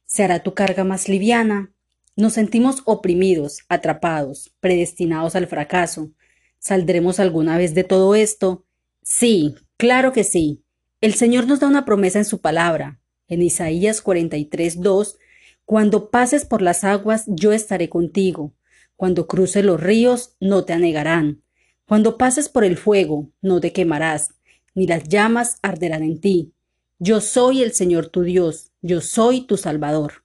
se 0.06 0.24
hará 0.24 0.44
tu 0.44 0.54
carga 0.54 0.84
más 0.84 1.08
liviana. 1.08 1.72
Nos 2.16 2.34
sentimos 2.34 2.84
oprimidos, 2.86 3.63
atrapados, 3.70 4.54
predestinados 4.60 5.36
al 5.36 5.48
fracaso. 5.48 6.12
¿Saldremos 6.60 7.20
alguna 7.20 7.58
vez 7.58 7.74
de 7.74 7.84
todo 7.84 8.13
esto? 8.13 8.66
Sí, 9.02 9.56
claro 9.78 10.12
que 10.12 10.24
sí. 10.24 10.64
El 11.02 11.14
Señor 11.14 11.48
nos 11.48 11.60
da 11.60 11.68
una 11.68 11.86
promesa 11.86 12.20
en 12.20 12.26
su 12.26 12.42
palabra. 12.42 13.00
En 13.28 13.42
Isaías 13.42 14.02
43, 14.02 14.82
2, 14.82 15.18
Cuando 15.66 16.10
pases 16.10 16.46
por 16.46 16.62
las 16.62 16.84
aguas, 16.84 17.24
yo 17.28 17.52
estaré 17.52 17.90
contigo. 17.90 18.54
Cuando 18.96 19.28
cruces 19.28 19.64
los 19.66 19.82
ríos, 19.82 20.36
no 20.40 20.66
te 20.66 20.74
anegarán. 20.74 21.42
Cuando 21.86 22.18
pases 22.18 22.50
por 22.50 22.64
el 22.64 22.78
fuego, 22.78 23.30
no 23.42 23.60
te 23.60 23.74
quemarás, 23.74 24.34
ni 24.74 24.88
las 24.88 25.04
llamas 25.08 25.58
arderán 25.62 26.04
en 26.04 26.20
ti. 26.20 26.54
Yo 27.00 27.20
soy 27.20 27.62
el 27.62 27.74
Señor 27.74 28.08
tu 28.08 28.22
Dios, 28.22 28.72
yo 28.82 29.02
soy 29.02 29.42
tu 29.42 29.58
Salvador. 29.58 30.24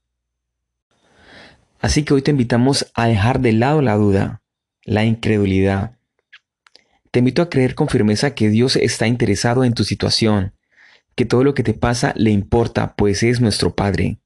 Así 1.81 2.05
que 2.05 2.15
hoy 2.15 2.23
te 2.23 2.31
invitamos 2.31 2.91
a 2.95 3.09
dejar 3.09 3.41
de 3.41 3.53
lado 3.53 3.83
la 3.83 3.97
duda, 3.97 4.43
la 4.85 5.05
incredulidad. 5.05 5.98
Te 7.11 7.21
invito 7.21 7.43
a 7.43 7.49
creer 7.49 7.75
con 7.75 7.89
firmeza 7.89 8.35
que 8.35 8.51
Dios 8.51 8.77
está 8.77 9.07
interesado 9.07 9.65
en 9.65 9.73
tu 9.75 9.85
situación, 9.85 10.55
que 11.15 11.25
todo 11.25 11.43
lo 11.43 11.55
que 11.55 11.63
te 11.63 11.75
pasa 11.75 12.13
le 12.17 12.31
importa, 12.31 12.95
pues 12.95 13.23
es 13.23 13.41
nuestro 13.41 13.75
Padre, 13.75 14.21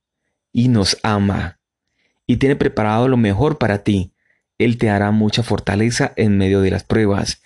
y 0.53 0.69
nos 0.69 0.99
ama, 1.03 1.61
y 2.27 2.37
tiene 2.37 2.57
preparado 2.57 3.09
lo 3.09 3.17
mejor 3.17 3.59
para 3.59 3.85
ti. 3.85 4.13
Él 4.59 4.79
te 4.79 4.91
hará 4.91 5.11
mucha 5.11 5.43
fortaleza 5.43 6.13
en 6.17 6.37
medio 6.37 6.61
de 6.61 6.71
las 6.71 6.85
pruebas, 6.85 7.43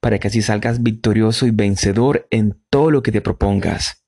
para 0.00 0.18
que 0.18 0.28
así 0.28 0.42
salgas 0.42 0.82
victorioso 0.82 1.46
y 1.46 1.50
vencedor 1.50 2.26
en 2.30 2.60
todo 2.70 2.90
lo 2.90 3.02
que 3.02 3.12
te 3.12 3.20
propongas. 3.20 4.04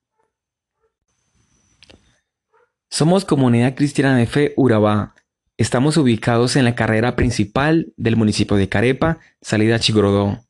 Somos 2.91 3.25
Comunidad 3.25 3.75
Cristiana 3.75 4.17
de 4.17 4.27
Fe 4.27 4.53
Urabá. 4.57 5.15
Estamos 5.57 5.97
ubicados 5.97 6.57
en 6.57 6.65
la 6.65 6.75
carrera 6.75 7.17
principal 7.17 7.93
del 7.97 8.17
municipio 8.17 8.57
de 8.57 8.69
Carepa, 8.69 9.19
salida 9.41 9.79
Chigorodó. 9.79 10.45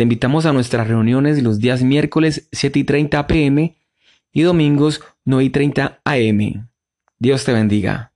Te 0.00 0.04
invitamos 0.04 0.46
a 0.46 0.54
nuestras 0.54 0.88
reuniones 0.88 1.42
los 1.42 1.58
días 1.58 1.82
miércoles 1.82 2.48
7 2.52 2.78
y 2.78 2.84
30 2.84 3.26
pm 3.26 3.76
y 4.32 4.40
domingos 4.40 5.02
9 5.26 5.44
y 5.44 5.50
30 5.50 6.00
am. 6.02 6.70
Dios 7.18 7.44
te 7.44 7.52
bendiga. 7.52 8.10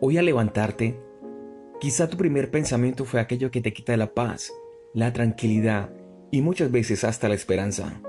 Hoy 0.00 0.18
al 0.18 0.24
levantarte, 0.24 0.98
Quizá 1.78 2.10
tu 2.10 2.16
primer 2.16 2.50
pensamiento 2.50 3.04
fue 3.04 3.20
aquello 3.20 3.52
que 3.52 3.60
te 3.60 3.72
quita 3.72 3.96
la 3.96 4.12
paz, 4.12 4.52
la 4.92 5.12
tranquilidad 5.12 5.90
y 6.32 6.42
muchas 6.42 6.72
veces 6.72 7.04
hasta 7.04 7.28
la 7.28 7.36
esperanza. 7.36 8.02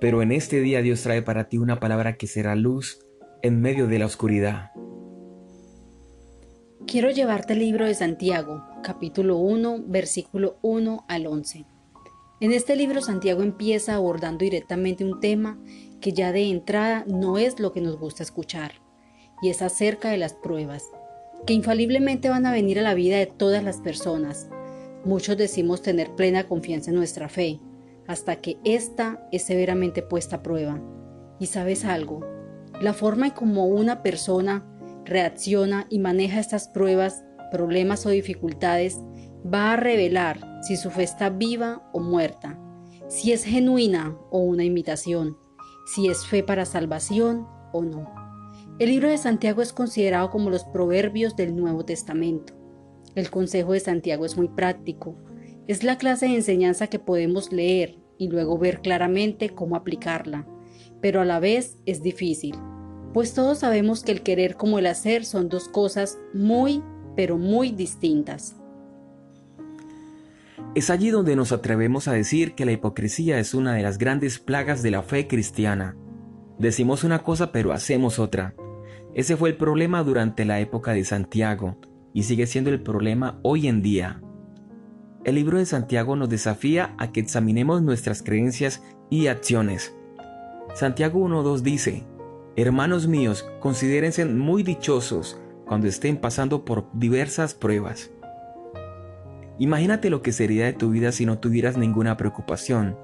Pero 0.00 0.22
en 0.22 0.32
este 0.32 0.62
día 0.62 0.80
Dios 0.80 1.02
trae 1.02 1.20
para 1.20 1.50
ti 1.50 1.58
una 1.58 1.80
palabra 1.80 2.16
que 2.16 2.26
será 2.26 2.56
luz 2.56 3.04
en 3.42 3.60
medio 3.60 3.86
de 3.86 3.98
la 3.98 4.06
oscuridad. 4.06 4.70
Quiero 6.86 7.10
llevarte 7.10 7.52
el 7.52 7.60
libro 7.60 7.86
de 7.86 7.94
Santiago, 7.94 8.62
capítulo 8.82 9.36
1, 9.36 9.84
versículo 9.86 10.58
1 10.62 11.04
al 11.08 11.26
11. 11.26 11.64
En 12.40 12.52
este 12.52 12.74
libro 12.74 13.00
Santiago 13.00 13.42
empieza 13.42 13.94
abordando 13.94 14.44
directamente 14.44 15.04
un 15.04 15.20
tema 15.20 15.58
que 16.00 16.12
ya 16.12 16.32
de 16.32 16.50
entrada 16.50 17.04
no 17.06 17.38
es 17.38 17.60
lo 17.60 17.72
que 17.72 17.80
nos 17.80 17.98
gusta 17.98 18.22
escuchar, 18.22 18.72
y 19.42 19.50
es 19.50 19.62
acerca 19.62 20.10
de 20.10 20.16
las 20.16 20.34
pruebas 20.34 20.84
que 21.46 21.54
infaliblemente 21.54 22.28
van 22.28 22.46
a 22.46 22.52
venir 22.52 22.78
a 22.78 22.82
la 22.82 22.94
vida 22.94 23.16
de 23.16 23.26
todas 23.26 23.64
las 23.64 23.78
personas. 23.78 24.48
Muchos 25.04 25.36
decimos 25.36 25.82
tener 25.82 26.14
plena 26.14 26.44
confianza 26.44 26.90
en 26.90 26.96
nuestra 26.96 27.28
fe, 27.28 27.60
hasta 28.06 28.36
que 28.36 28.58
ésta 28.64 29.26
es 29.32 29.42
severamente 29.42 30.02
puesta 30.02 30.36
a 30.36 30.42
prueba. 30.42 30.82
Y 31.38 31.46
sabes 31.46 31.84
algo, 31.84 32.20
la 32.80 32.94
forma 32.94 33.26
en 33.26 33.32
cómo 33.32 33.66
una 33.66 34.02
persona 34.02 34.64
reacciona 35.04 35.86
y 35.90 35.98
maneja 35.98 36.40
estas 36.40 36.68
pruebas, 36.68 37.24
problemas 37.50 38.06
o 38.06 38.10
dificultades 38.10 38.98
va 39.52 39.72
a 39.72 39.76
revelar 39.76 40.40
si 40.62 40.76
su 40.76 40.90
fe 40.90 41.02
está 41.02 41.30
viva 41.30 41.88
o 41.92 42.00
muerta, 42.00 42.58
si 43.08 43.32
es 43.32 43.44
genuina 43.44 44.16
o 44.30 44.40
una 44.40 44.64
imitación, 44.64 45.36
si 45.94 46.08
es 46.08 46.26
fe 46.26 46.42
para 46.42 46.64
salvación 46.64 47.46
o 47.72 47.82
no. 47.82 48.06
El 48.78 48.90
libro 48.90 49.08
de 49.08 49.18
Santiago 49.18 49.60
es 49.60 49.72
considerado 49.72 50.30
como 50.30 50.48
los 50.48 50.64
proverbios 50.64 51.36
del 51.36 51.54
Nuevo 51.54 51.84
Testamento. 51.84 52.54
El 53.14 53.30
consejo 53.30 53.72
de 53.72 53.80
Santiago 53.80 54.24
es 54.24 54.36
muy 54.36 54.48
práctico. 54.48 55.16
Es 55.66 55.82
la 55.84 55.98
clase 55.98 56.26
de 56.26 56.36
enseñanza 56.36 56.86
que 56.86 56.98
podemos 56.98 57.52
leer 57.52 57.98
y 58.16 58.28
luego 58.28 58.56
ver 58.58 58.80
claramente 58.80 59.50
cómo 59.50 59.76
aplicarla, 59.76 60.46
pero 61.00 61.20
a 61.20 61.24
la 61.24 61.40
vez 61.40 61.78
es 61.86 62.02
difícil, 62.02 62.54
pues 63.12 63.34
todos 63.34 63.58
sabemos 63.58 64.04
que 64.04 64.12
el 64.12 64.22
querer 64.22 64.56
como 64.56 64.78
el 64.78 64.86
hacer 64.86 65.24
son 65.24 65.48
dos 65.48 65.68
cosas 65.68 66.18
muy, 66.32 66.82
pero 67.16 67.38
muy 67.38 67.70
distintas. 67.70 68.56
Es 70.74 70.90
allí 70.90 71.10
donde 71.10 71.34
nos 71.34 71.50
atrevemos 71.50 72.06
a 72.06 72.12
decir 72.12 72.54
que 72.54 72.64
la 72.64 72.72
hipocresía 72.72 73.40
es 73.40 73.54
una 73.54 73.74
de 73.74 73.82
las 73.82 73.98
grandes 73.98 74.38
plagas 74.38 74.82
de 74.82 74.92
la 74.92 75.02
fe 75.02 75.26
cristiana. 75.26 75.96
Decimos 76.58 77.02
una 77.02 77.24
cosa 77.24 77.50
pero 77.50 77.72
hacemos 77.72 78.20
otra. 78.20 78.54
Ese 79.14 79.36
fue 79.36 79.48
el 79.48 79.56
problema 79.56 80.04
durante 80.04 80.44
la 80.44 80.60
época 80.60 80.92
de 80.92 81.04
Santiago 81.04 81.76
y 82.12 82.22
sigue 82.22 82.46
siendo 82.46 82.70
el 82.70 82.80
problema 82.80 83.40
hoy 83.42 83.66
en 83.66 83.82
día. 83.82 84.22
El 85.24 85.34
libro 85.34 85.58
de 85.58 85.66
Santiago 85.66 86.14
nos 86.14 86.28
desafía 86.28 86.94
a 86.98 87.10
que 87.10 87.20
examinemos 87.20 87.82
nuestras 87.82 88.22
creencias 88.22 88.82
y 89.10 89.26
acciones. 89.26 89.94
Santiago 90.74 91.20
1.2 91.20 91.60
dice, 91.60 92.04
Hermanos 92.56 93.06
míos, 93.06 93.48
considérense 93.60 94.24
muy 94.24 94.62
dichosos 94.62 95.40
cuando 95.66 95.88
estén 95.88 96.16
pasando 96.16 96.64
por 96.64 96.86
diversas 96.92 97.54
pruebas. 97.54 98.10
Imagínate 99.58 100.10
lo 100.10 100.22
que 100.22 100.32
sería 100.32 100.64
de 100.66 100.72
tu 100.72 100.90
vida 100.90 101.12
si 101.12 101.26
no 101.26 101.38
tuvieras 101.38 101.76
ninguna 101.76 102.16
preocupación. 102.16 102.96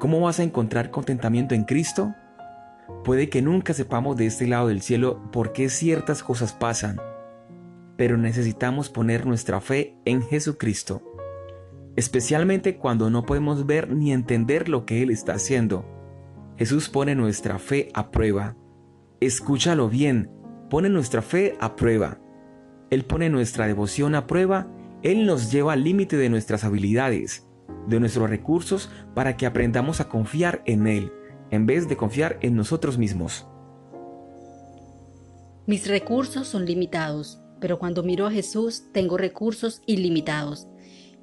¿Cómo 0.00 0.20
vas 0.20 0.40
a 0.40 0.42
encontrar 0.42 0.90
contentamiento 0.90 1.54
en 1.54 1.64
Cristo? 1.64 2.14
Puede 3.04 3.28
que 3.28 3.42
nunca 3.42 3.74
sepamos 3.74 4.16
de 4.16 4.26
este 4.26 4.46
lado 4.46 4.68
del 4.68 4.82
cielo 4.82 5.30
por 5.30 5.52
qué 5.52 5.68
ciertas 5.68 6.22
cosas 6.22 6.52
pasan, 6.52 7.00
pero 7.96 8.16
necesitamos 8.16 8.88
poner 8.88 9.26
nuestra 9.26 9.60
fe 9.60 9.96
en 10.04 10.22
Jesucristo, 10.22 11.02
especialmente 11.96 12.76
cuando 12.76 13.10
no 13.10 13.24
podemos 13.24 13.66
ver 13.66 13.90
ni 13.90 14.12
entender 14.12 14.68
lo 14.68 14.84
que 14.84 15.02
Él 15.02 15.10
está 15.10 15.34
haciendo. 15.34 16.01
Jesús 16.56 16.88
pone 16.88 17.14
nuestra 17.14 17.58
fe 17.58 17.90
a 17.94 18.10
prueba. 18.10 18.56
Escúchalo 19.20 19.88
bien, 19.88 20.30
pone 20.70 20.88
nuestra 20.88 21.22
fe 21.22 21.56
a 21.60 21.76
prueba. 21.76 22.18
Él 22.90 23.04
pone 23.04 23.30
nuestra 23.30 23.66
devoción 23.66 24.14
a 24.14 24.26
prueba, 24.26 24.68
Él 25.02 25.26
nos 25.26 25.50
lleva 25.50 25.72
al 25.72 25.84
límite 25.84 26.16
de 26.16 26.28
nuestras 26.28 26.64
habilidades, 26.64 27.46
de 27.86 28.00
nuestros 28.00 28.28
recursos, 28.28 28.90
para 29.14 29.36
que 29.36 29.46
aprendamos 29.46 30.00
a 30.00 30.08
confiar 30.08 30.62
en 30.66 30.86
Él 30.86 31.12
en 31.52 31.66
vez 31.66 31.86
de 31.86 31.96
confiar 31.96 32.38
en 32.40 32.56
nosotros 32.56 32.98
mismos. 32.98 33.46
Mis 35.66 35.86
recursos 35.86 36.48
son 36.48 36.64
limitados, 36.64 37.40
pero 37.60 37.78
cuando 37.78 38.02
miro 38.02 38.26
a 38.26 38.32
Jesús 38.32 38.84
tengo 38.92 39.16
recursos 39.18 39.82
ilimitados. 39.86 40.66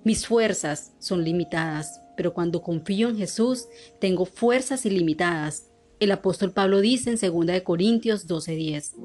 Mis 0.05 0.27
fuerzas 0.27 0.93
son 0.99 1.23
limitadas, 1.23 1.99
pero 2.19 2.33
cuando 2.33 2.61
confío 2.61 3.07
en 3.07 3.15
Jesús 3.15 3.69
tengo 4.01 4.25
fuerzas 4.25 4.85
ilimitadas. 4.85 5.71
El 6.01 6.11
apóstol 6.11 6.51
Pablo 6.51 6.81
dice 6.81 7.09
en 7.09 7.45
2 7.45 7.61
Corintios 7.61 8.27
12:10, 8.27 8.95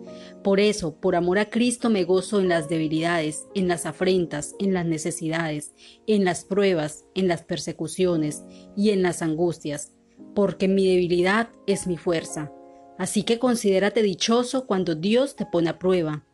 Por 0.43 0.59
eso, 0.59 0.97
por 1.01 1.15
amor 1.15 1.39
a 1.39 1.49
Cristo 1.49 1.91
me 1.91 2.03
gozo 2.03 2.41
en 2.41 2.49
las 2.49 2.69
debilidades, 2.69 3.47
en 3.55 3.69
las 3.69 3.87
afrentas, 3.87 4.57
en 4.59 4.75
las 4.75 4.87
necesidades, 4.87 5.75
en 6.09 6.25
las 6.25 6.45
pruebas, 6.45 7.05
en 7.15 7.29
las 7.29 7.45
persecuciones 7.45 8.43
y 8.77 8.91
en 8.91 9.03
las 9.03 9.23
angustias 9.23 9.93
porque 10.35 10.69
mi 10.69 10.87
debilidad 10.87 11.49
es 11.67 11.87
mi 11.87 11.97
fuerza. 11.97 12.53
Así 12.99 13.23
que 13.23 13.39
considérate 13.39 14.03
dichoso 14.03 14.67
cuando 14.67 14.95
Dios 14.95 15.37
te 15.37 15.47
pone 15.47 15.71
a 15.71 15.79
prueba. 15.79 16.25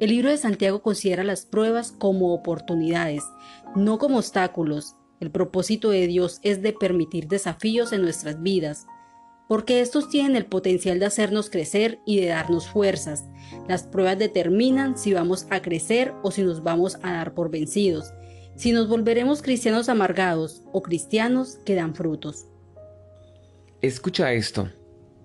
El 0.00 0.10
libro 0.10 0.30
de 0.30 0.38
Santiago 0.38 0.82
considera 0.82 1.24
las 1.24 1.44
pruebas 1.44 1.92
como 1.92 2.32
oportunidades, 2.32 3.22
no 3.76 3.98
como 3.98 4.18
obstáculos. 4.18 4.96
El 5.20 5.30
propósito 5.30 5.90
de 5.90 6.06
Dios 6.06 6.40
es 6.42 6.62
de 6.62 6.72
permitir 6.72 7.28
desafíos 7.28 7.92
en 7.92 8.00
nuestras 8.00 8.42
vidas, 8.42 8.86
porque 9.48 9.80
estos 9.80 10.08
tienen 10.08 10.34
el 10.34 10.46
potencial 10.46 10.98
de 10.98 11.06
hacernos 11.06 11.50
crecer 11.50 11.98
y 12.06 12.20
de 12.20 12.28
darnos 12.28 12.68
fuerzas. 12.68 13.26
Las 13.68 13.82
pruebas 13.82 14.18
determinan 14.18 14.96
si 14.96 15.12
vamos 15.12 15.46
a 15.50 15.60
crecer 15.60 16.14
o 16.22 16.30
si 16.30 16.42
nos 16.42 16.62
vamos 16.62 16.96
a 17.02 17.12
dar 17.12 17.34
por 17.34 17.50
vencidos, 17.50 18.14
si 18.56 18.72
nos 18.72 18.88
volveremos 18.88 19.42
cristianos 19.42 19.88
amargados 19.88 20.62
o 20.72 20.82
cristianos 20.82 21.58
que 21.66 21.74
dan 21.74 21.94
frutos. 21.94 22.46
Escucha 23.82 24.32
esto. 24.32 24.70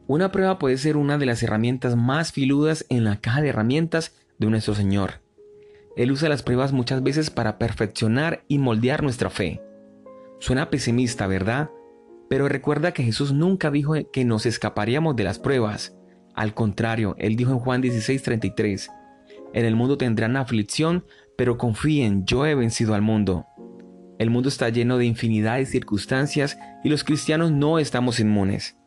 Una 0.07 0.31
prueba 0.31 0.59
puede 0.59 0.77
ser 0.77 0.97
una 0.97 1.17
de 1.17 1.25
las 1.25 1.41
herramientas 1.41 1.95
más 1.95 2.31
filudas 2.31 2.85
en 2.89 3.05
la 3.05 3.21
caja 3.21 3.41
de 3.41 3.49
herramientas 3.49 4.13
de 4.39 4.47
nuestro 4.47 4.75
Señor. 4.75 5.21
Él 5.95 6.11
usa 6.11 6.29
las 6.29 6.43
pruebas 6.43 6.73
muchas 6.73 7.01
veces 7.01 7.29
para 7.29 7.57
perfeccionar 7.57 8.43
y 8.47 8.57
moldear 8.57 9.01
nuestra 9.01 9.29
fe. 9.29 9.61
Suena 10.45 10.69
pesimista, 10.69 11.25
¿verdad? 11.25 11.71
Pero 12.29 12.47
recuerda 12.47 12.91
que 12.91 13.01
Jesús 13.01 13.33
nunca 13.33 13.71
dijo 13.71 13.95
que 14.13 14.25
nos 14.25 14.45
escaparíamos 14.45 15.15
de 15.15 15.23
las 15.23 15.39
pruebas. 15.39 15.97
Al 16.35 16.53
contrario, 16.53 17.15
Él 17.17 17.35
dijo 17.35 17.51
en 17.51 17.57
Juan 17.57 17.81
16:33, 17.81 18.91
En 19.53 19.65
el 19.65 19.75
mundo 19.75 19.97
tendrán 19.97 20.37
aflicción, 20.37 21.03
pero 21.35 21.57
confíen, 21.57 22.27
yo 22.27 22.45
he 22.45 22.53
vencido 22.53 22.93
al 22.93 23.01
mundo. 23.01 23.47
El 24.19 24.29
mundo 24.29 24.49
está 24.49 24.69
lleno 24.69 24.99
de 24.99 25.07
infinidad 25.07 25.55
de 25.55 25.65
circunstancias 25.65 26.59
y 26.83 26.89
los 26.89 27.03
cristianos 27.03 27.51
no 27.51 27.79
estamos 27.79 28.19
inmunes. 28.19 28.77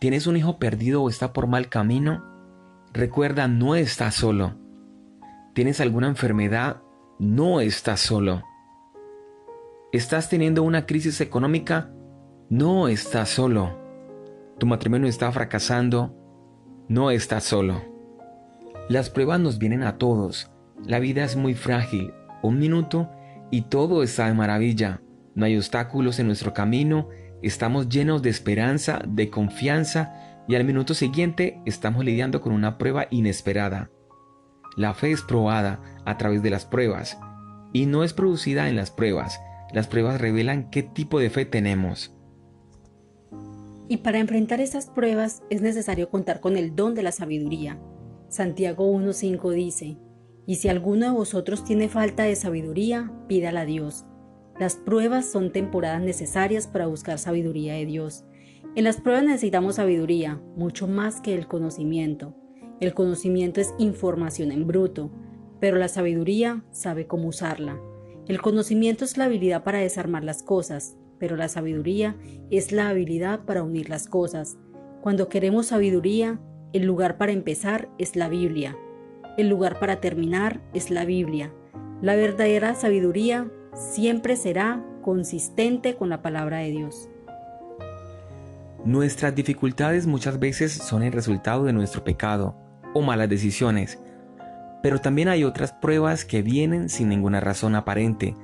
¿Tienes 0.00 0.26
un 0.26 0.36
hijo 0.36 0.58
perdido 0.58 1.02
o 1.02 1.08
está 1.08 1.32
por 1.32 1.46
mal 1.46 1.70
camino? 1.70 2.22
Recuerda, 2.92 3.48
no 3.48 3.74
estás 3.74 4.16
solo. 4.16 4.58
¿Tienes 5.54 5.80
alguna 5.80 6.08
enfermedad? 6.08 6.82
No 7.18 7.62
estás 7.62 8.00
solo. 8.00 8.42
¿Estás 9.90 10.28
teniendo 10.28 10.64
una 10.64 10.84
crisis 10.84 11.22
económica? 11.22 11.90
No 12.50 12.88
estás 12.88 13.30
solo. 13.30 13.78
¿Tu 14.58 14.66
matrimonio 14.66 15.08
está 15.08 15.32
fracasando? 15.32 16.14
No 16.90 17.10
estás 17.10 17.44
solo. 17.44 17.80
Las 18.90 19.08
pruebas 19.08 19.40
nos 19.40 19.56
vienen 19.56 19.82
a 19.84 19.96
todos. 19.96 20.50
La 20.84 20.98
vida 20.98 21.24
es 21.24 21.36
muy 21.36 21.54
frágil. 21.54 22.12
Un 22.42 22.58
minuto 22.58 23.08
y 23.50 23.62
todo 23.62 24.02
está 24.02 24.26
de 24.26 24.34
maravilla. 24.34 25.00
No 25.34 25.46
hay 25.46 25.56
obstáculos 25.56 26.18
en 26.18 26.26
nuestro 26.26 26.52
camino, 26.52 27.08
estamos 27.42 27.88
llenos 27.88 28.20
de 28.20 28.28
esperanza, 28.28 29.00
de 29.08 29.30
confianza 29.30 30.42
y 30.48 30.56
al 30.56 30.64
minuto 30.64 30.92
siguiente 30.92 31.62
estamos 31.64 32.04
lidiando 32.04 32.42
con 32.42 32.52
una 32.52 32.76
prueba 32.76 33.06
inesperada. 33.08 33.90
La 34.76 34.92
fe 34.92 35.12
es 35.12 35.22
probada 35.22 35.80
a 36.04 36.18
través 36.18 36.42
de 36.42 36.50
las 36.50 36.66
pruebas 36.66 37.18
y 37.72 37.86
no 37.86 38.04
es 38.04 38.12
producida 38.12 38.68
en 38.68 38.76
las 38.76 38.90
pruebas. 38.90 39.40
Las 39.72 39.86
pruebas 39.86 40.20
revelan 40.20 40.70
qué 40.70 40.82
tipo 40.82 41.18
de 41.18 41.30
fe 41.30 41.44
tenemos. 41.44 42.14
Y 43.88 43.98
para 43.98 44.18
enfrentar 44.18 44.60
esas 44.60 44.86
pruebas 44.86 45.42
es 45.50 45.62
necesario 45.62 46.10
contar 46.10 46.40
con 46.40 46.56
el 46.56 46.74
don 46.76 46.94
de 46.94 47.02
la 47.02 47.12
sabiduría. 47.12 47.78
Santiago 48.28 48.90
1.5 48.92 49.52
dice, 49.52 49.98
y 50.46 50.56
si 50.56 50.68
alguno 50.68 51.06
de 51.06 51.12
vosotros 51.12 51.64
tiene 51.64 51.88
falta 51.88 52.24
de 52.24 52.34
sabiduría, 52.34 53.12
pídala 53.28 53.60
a 53.60 53.66
Dios. 53.66 54.06
Las 54.58 54.76
pruebas 54.76 55.30
son 55.30 55.52
temporadas 55.52 56.02
necesarias 56.02 56.66
para 56.66 56.86
buscar 56.86 57.18
sabiduría 57.18 57.74
de 57.74 57.86
Dios. 57.86 58.24
En 58.74 58.84
las 58.84 59.00
pruebas 59.00 59.24
necesitamos 59.24 59.76
sabiduría, 59.76 60.40
mucho 60.56 60.86
más 60.88 61.20
que 61.20 61.34
el 61.34 61.46
conocimiento. 61.46 62.34
El 62.80 62.94
conocimiento 62.94 63.60
es 63.60 63.74
información 63.78 64.50
en 64.52 64.66
bruto, 64.66 65.10
pero 65.60 65.78
la 65.78 65.88
sabiduría 65.88 66.64
sabe 66.70 67.06
cómo 67.06 67.28
usarla. 67.28 67.78
El 68.28 68.42
conocimiento 68.42 69.06
es 69.06 69.16
la 69.16 69.24
habilidad 69.24 69.64
para 69.64 69.78
desarmar 69.78 70.22
las 70.22 70.42
cosas, 70.42 70.98
pero 71.18 71.34
la 71.36 71.48
sabiduría 71.48 72.14
es 72.50 72.72
la 72.72 72.90
habilidad 72.90 73.40
para 73.46 73.62
unir 73.62 73.88
las 73.88 74.06
cosas. 74.06 74.58
Cuando 75.00 75.30
queremos 75.30 75.68
sabiduría, 75.68 76.38
el 76.74 76.84
lugar 76.84 77.16
para 77.16 77.32
empezar 77.32 77.88
es 77.96 78.16
la 78.16 78.28
Biblia. 78.28 78.76
El 79.38 79.48
lugar 79.48 79.78
para 79.80 80.02
terminar 80.02 80.60
es 80.74 80.90
la 80.90 81.06
Biblia. 81.06 81.54
La 82.02 82.16
verdadera 82.16 82.74
sabiduría 82.74 83.50
siempre 83.72 84.36
será 84.36 84.84
consistente 85.00 85.96
con 85.96 86.10
la 86.10 86.20
palabra 86.20 86.58
de 86.58 86.70
Dios. 86.70 87.08
Nuestras 88.84 89.34
dificultades 89.34 90.06
muchas 90.06 90.38
veces 90.38 90.72
son 90.72 91.02
el 91.02 91.12
resultado 91.12 91.64
de 91.64 91.72
nuestro 91.72 92.04
pecado 92.04 92.54
o 92.92 93.00
malas 93.00 93.30
decisiones, 93.30 93.98
pero 94.82 95.00
también 95.00 95.28
hay 95.28 95.44
otras 95.44 95.72
pruebas 95.72 96.24
que 96.24 96.42
vienen 96.42 96.88
sin 96.88 97.08
ninguna 97.08 97.40
razón 97.40 97.74
aparente. 97.74 98.34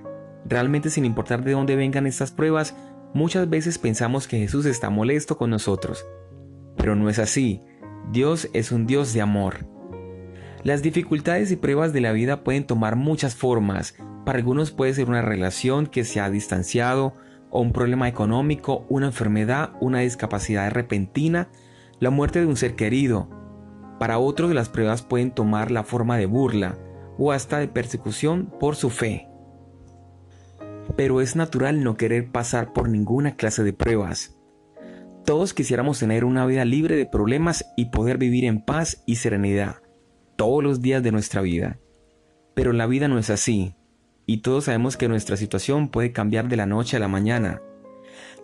Realmente 0.47 0.90
sin 0.90 1.05
importar 1.05 1.44
de 1.44 1.53
dónde 1.53 1.77
vengan 1.77 2.07
estas 2.07 2.31
pruebas, 2.31 2.75
muchas 3.14 3.49
veces 3.49 3.79
pensamos 3.79 4.29
que 4.29 4.38
Jesús 4.38 4.66
está 4.66 4.90
molesto 4.90 5.38
con 5.38 5.51
nosotros. 5.51 6.05
Pero 6.77 6.97
no 6.97 7.09
es 7.09 7.18
así. 7.18 7.62
Dios 8.12 8.49
es 8.53 8.73
un 8.73 8.87
Dios 8.87 9.12
de 9.14 9.23
amor. 9.23 9.66
Las 10.62 10.83
dificultades 10.83 11.51
y 11.51 11.57
pruebas 11.57 11.92
de 11.92 12.01
la 12.01 12.12
vida 12.12 12.42
pueden 12.42 12.66
tomar 12.66 12.97
muchas 12.97 13.35
formas. 13.35 13.94
Para 14.25 14.38
algunos 14.38 14.70
puede 14.70 14.94
ser 14.94 15.09
una 15.09 15.23
relación 15.23 15.87
que 15.87 16.05
se 16.05 16.20
ha 16.20 16.31
distanciado, 16.31 17.14
o 17.51 17.61
un 17.61 17.73
problema 17.73 18.09
económico, 18.09 18.85
una 18.88 19.07
enfermedad, 19.07 19.75
una 19.81 20.01
discapacidad 20.01 20.73
repentina, 20.73 21.49
la 22.01 22.11
muerte 22.11 22.40
de 22.40 22.47
un 22.47 22.57
ser 22.57 22.75
querido. 22.75 23.29
Para 23.99 24.19
otros 24.19 24.53
las 24.55 24.69
pruebas 24.69 25.03
pueden 25.03 25.31
tomar 25.31 25.71
la 25.71 25.85
forma 25.85 26.17
de 26.17 26.27
burla 26.27 26.79
o 27.19 27.33
hasta 27.33 27.59
de 27.59 27.69
persecución 27.69 28.53
por 28.59 28.77
su 28.77 28.91
fe. 28.91 29.29
Pero 30.97 31.21
es 31.21 31.37
natural 31.37 31.83
no 31.83 31.97
querer 31.97 32.31
pasar 32.31 32.73
por 32.73 32.89
ninguna 32.89 33.37
clase 33.37 33.63
de 33.63 33.73
pruebas. 33.73 34.37
Todos 35.25 35.55
quisiéramos 35.55 35.99
tener 35.99 36.25
una 36.25 36.45
vida 36.45 36.65
libre 36.65 36.97
de 36.97 37.07
problemas 37.07 37.65
y 37.77 37.87
poder 37.87 38.19
vivir 38.19 38.45
en 38.45 38.61
paz 38.61 39.03
y 39.07 39.17
serenidad 39.17 39.77
todos 40.37 40.63
los 40.63 40.83
días 40.83 41.03
de 41.03 41.13
nuestra 41.13 41.41
vida. 41.41 41.79
Pero 42.55 42.73
la 42.73 42.87
vida 42.87 43.09
no 43.09 43.19
es 43.19 43.31
así, 43.31 43.75
y 44.27 44.39
todos 44.39 44.65
sabemos 44.65 44.97
que 44.97 45.09
nuestra 45.09 45.37
situación 45.37 45.89
puede 45.89 46.13
cambiar 46.13 46.49
de 46.49 46.57
la 46.57 46.67
noche 46.67 46.97
a 46.97 47.01
la 47.01 47.09
mañana. 47.09 47.63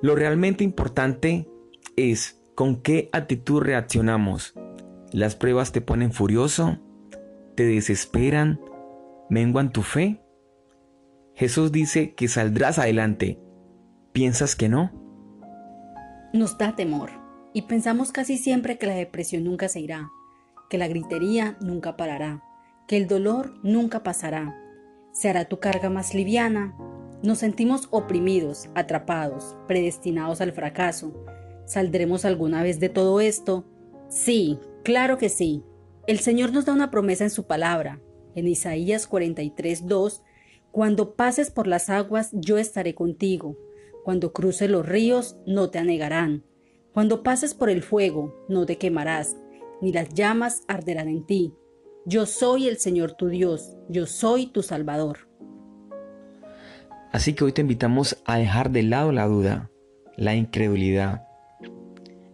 Lo 0.03 0.15
realmente 0.15 0.65
importante 0.65 1.49
es 1.97 2.43
con 2.55 2.83
qué 2.83 3.09
actitud 3.13 3.61
reaccionamos. 3.61 4.55
¿Las 5.13 5.35
pruebas 5.35 5.73
te 5.73 5.81
ponen 5.81 6.13
furioso? 6.13 6.79
¿Te 7.57 7.65
desesperan? 7.65 8.61
¿Menguan 9.29 9.73
tu 9.73 9.83
fe? 9.83 10.23
Jesús 11.35 11.73
dice 11.73 12.15
que 12.15 12.29
saldrás 12.29 12.79
adelante. 12.79 13.41
¿Piensas 14.13 14.55
que 14.55 14.69
no? 14.69 14.93
Nos 16.33 16.59
da 16.59 16.77
temor 16.77 17.11
y 17.53 17.63
pensamos 17.63 18.13
casi 18.13 18.39
siempre 18.39 18.79
que 18.79 18.87
la 18.87 18.95
depresión 18.95 19.45
nunca 19.45 19.69
se 19.69 19.81
irá, 19.81 20.11
que 20.69 20.79
la 20.79 20.87
gritería 20.87 21.57
nunca 21.61 21.97
parará, 21.97 22.45
que 22.87 22.97
el 22.97 23.09
dolor 23.09 23.55
nunca 23.65 24.05
pasará. 24.05 24.57
Se 25.13 25.29
hará 25.29 25.47
tu 25.47 25.59
carga 25.59 25.91
más 25.91 26.15
liviana, 26.15 26.75
Nos 27.23 27.39
sentimos 27.39 27.89
oprimidos, 27.91 28.71
atrapados, 28.75 29.55
predestinados 29.67 30.41
al 30.41 30.53
fracaso. 30.53 31.13
¿Saldremos 31.67 32.25
alguna 32.25 32.63
vez 32.63 32.81
de 32.81 32.89
todo 32.89 33.21
esto? 33.21 33.67
Sí, 34.09 34.59
claro 34.83 35.19
que 35.19 35.29
sí. 35.29 35.63
El 36.07 36.21
Señor 36.21 36.53
nos 36.53 36.65
da 36.65 36.73
una 36.73 36.91
promesa 36.91 37.25
en 37.25 37.31
su 37.31 37.47
palabra. 37.47 38.01
En 38.35 38.47
Isaías 38.47 39.07
43, 39.07 39.87
2, 39.87 40.23
Cuando 40.73 41.15
pases 41.15 41.51
por 41.51 41.67
las 41.67 41.91
aguas, 41.91 42.31
yo 42.33 42.59
estaré 42.59 42.95
contigo. 42.95 43.57
Cuando 44.05 44.33
cruces 44.33 44.71
los 44.71 44.87
ríos, 44.87 45.37
no 45.47 45.71
te 45.71 45.79
anegarán. 45.79 46.45
Cuando 46.93 47.23
pases 47.23 47.55
por 47.55 47.71
el 47.71 47.83
fuego, 47.83 48.35
no 48.49 48.67
te 48.67 48.77
quemarás, 48.77 49.37
ni 49.81 49.93
las 49.93 50.09
llamas 50.15 50.63
arderán 50.67 51.09
en 51.09 51.25
ti. 51.25 51.55
Yo 52.05 52.27
soy 52.27 52.67
el 52.67 52.79
Señor 52.79 53.13
tu 53.13 53.29
Dios, 53.29 53.77
yo 53.89 54.07
soy 54.07 54.47
tu 54.47 54.63
Salvador. 54.63 55.29
Así 57.13 57.35
que 57.35 57.45
hoy 57.45 57.53
te 57.53 57.61
invitamos 57.61 58.21
a 58.25 58.39
dejar 58.39 58.71
de 58.71 58.83
lado 58.83 59.13
la 59.13 59.27
duda, 59.27 59.71
la 60.17 60.35
incredulidad. 60.35 61.30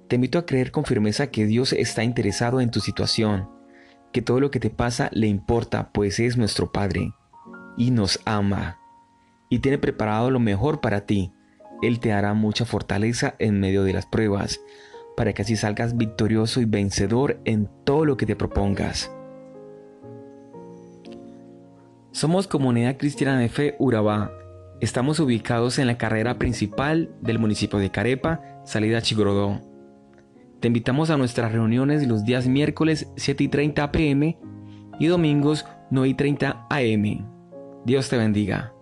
Te 0.09 0.14
invito 0.16 0.38
a 0.38 0.47
creer 0.47 0.71
con 0.71 0.85
firmeza 0.85 1.29
que 1.29 1.47
Dios 1.47 1.73
está 1.73 2.05
interesado 2.05 2.61
en 2.61 2.71
tu 2.71 2.81
situación, 2.81 3.49
que 4.12 4.23
todo 4.23 4.38
lo 4.38 4.53
que 4.53 4.61
te 4.61 4.71
pasa 4.71 5.11
le 5.12 5.27
importa, 5.27 5.90
pues 5.92 6.21
es 6.21 6.37
nuestro 6.37 6.71
Padre 6.71 7.12
y 7.77 7.90
nos 7.90 8.21
ama 8.25 8.79
y 9.49 9.59
tiene 9.59 9.79
preparado 9.79 10.31
lo 10.31 10.38
mejor 10.38 10.81
para 10.81 11.07
ti. 11.07 11.33
Él 11.83 11.99
te 11.99 12.11
dará 12.11 12.35
mucha 12.35 12.64
fortaleza 12.64 13.35
en 13.38 13.61
medio 13.61 13.85
de 13.85 13.92
las 13.92 14.07
pruebas, 14.07 14.61
para 15.16 15.33
que 15.33 15.42
así 15.42 15.57
salgas 15.57 15.97
victorioso 15.97 16.61
y 16.61 16.66
vencedor 16.66 17.40
en 17.45 17.69
todo 17.85 18.05
lo 18.05 18.16
que 18.16 18.27
te 18.27 18.37
propongas. 18.37 19.11
Somos 22.12 22.47
Comunidad 22.47 22.97
Cristiana 22.97 23.38
de 23.38 23.49
Fe 23.49 23.77
Urabá. 23.79 24.31
Estamos 24.81 25.21
ubicados 25.21 25.79
en 25.79 25.87
la 25.87 25.99
carrera 25.99 26.38
principal 26.38 27.11
del 27.21 27.38
municipio 27.38 27.79
de 27.79 27.90
Carepa, 27.90 28.40
salida 28.64 29.03
Chigorodó. 29.03 29.76
Te 30.67 30.69
invitamos 30.69 31.11
a 31.11 31.17
nuestras 31.17 31.53
reuniones 31.53 32.09
los 32.09 32.25
días 32.25 32.49
miércoles 32.49 33.13
7 33.15 33.45
y 33.45 33.47
30 33.47 33.93
pm 33.93 34.37
y 34.99 35.07
domingos 35.07 35.65
9 35.93 36.09
y 36.09 36.15
30 36.15 36.67
am. 36.69 37.29
Dios 37.85 38.09
te 38.09 38.17
bendiga. 38.17 38.76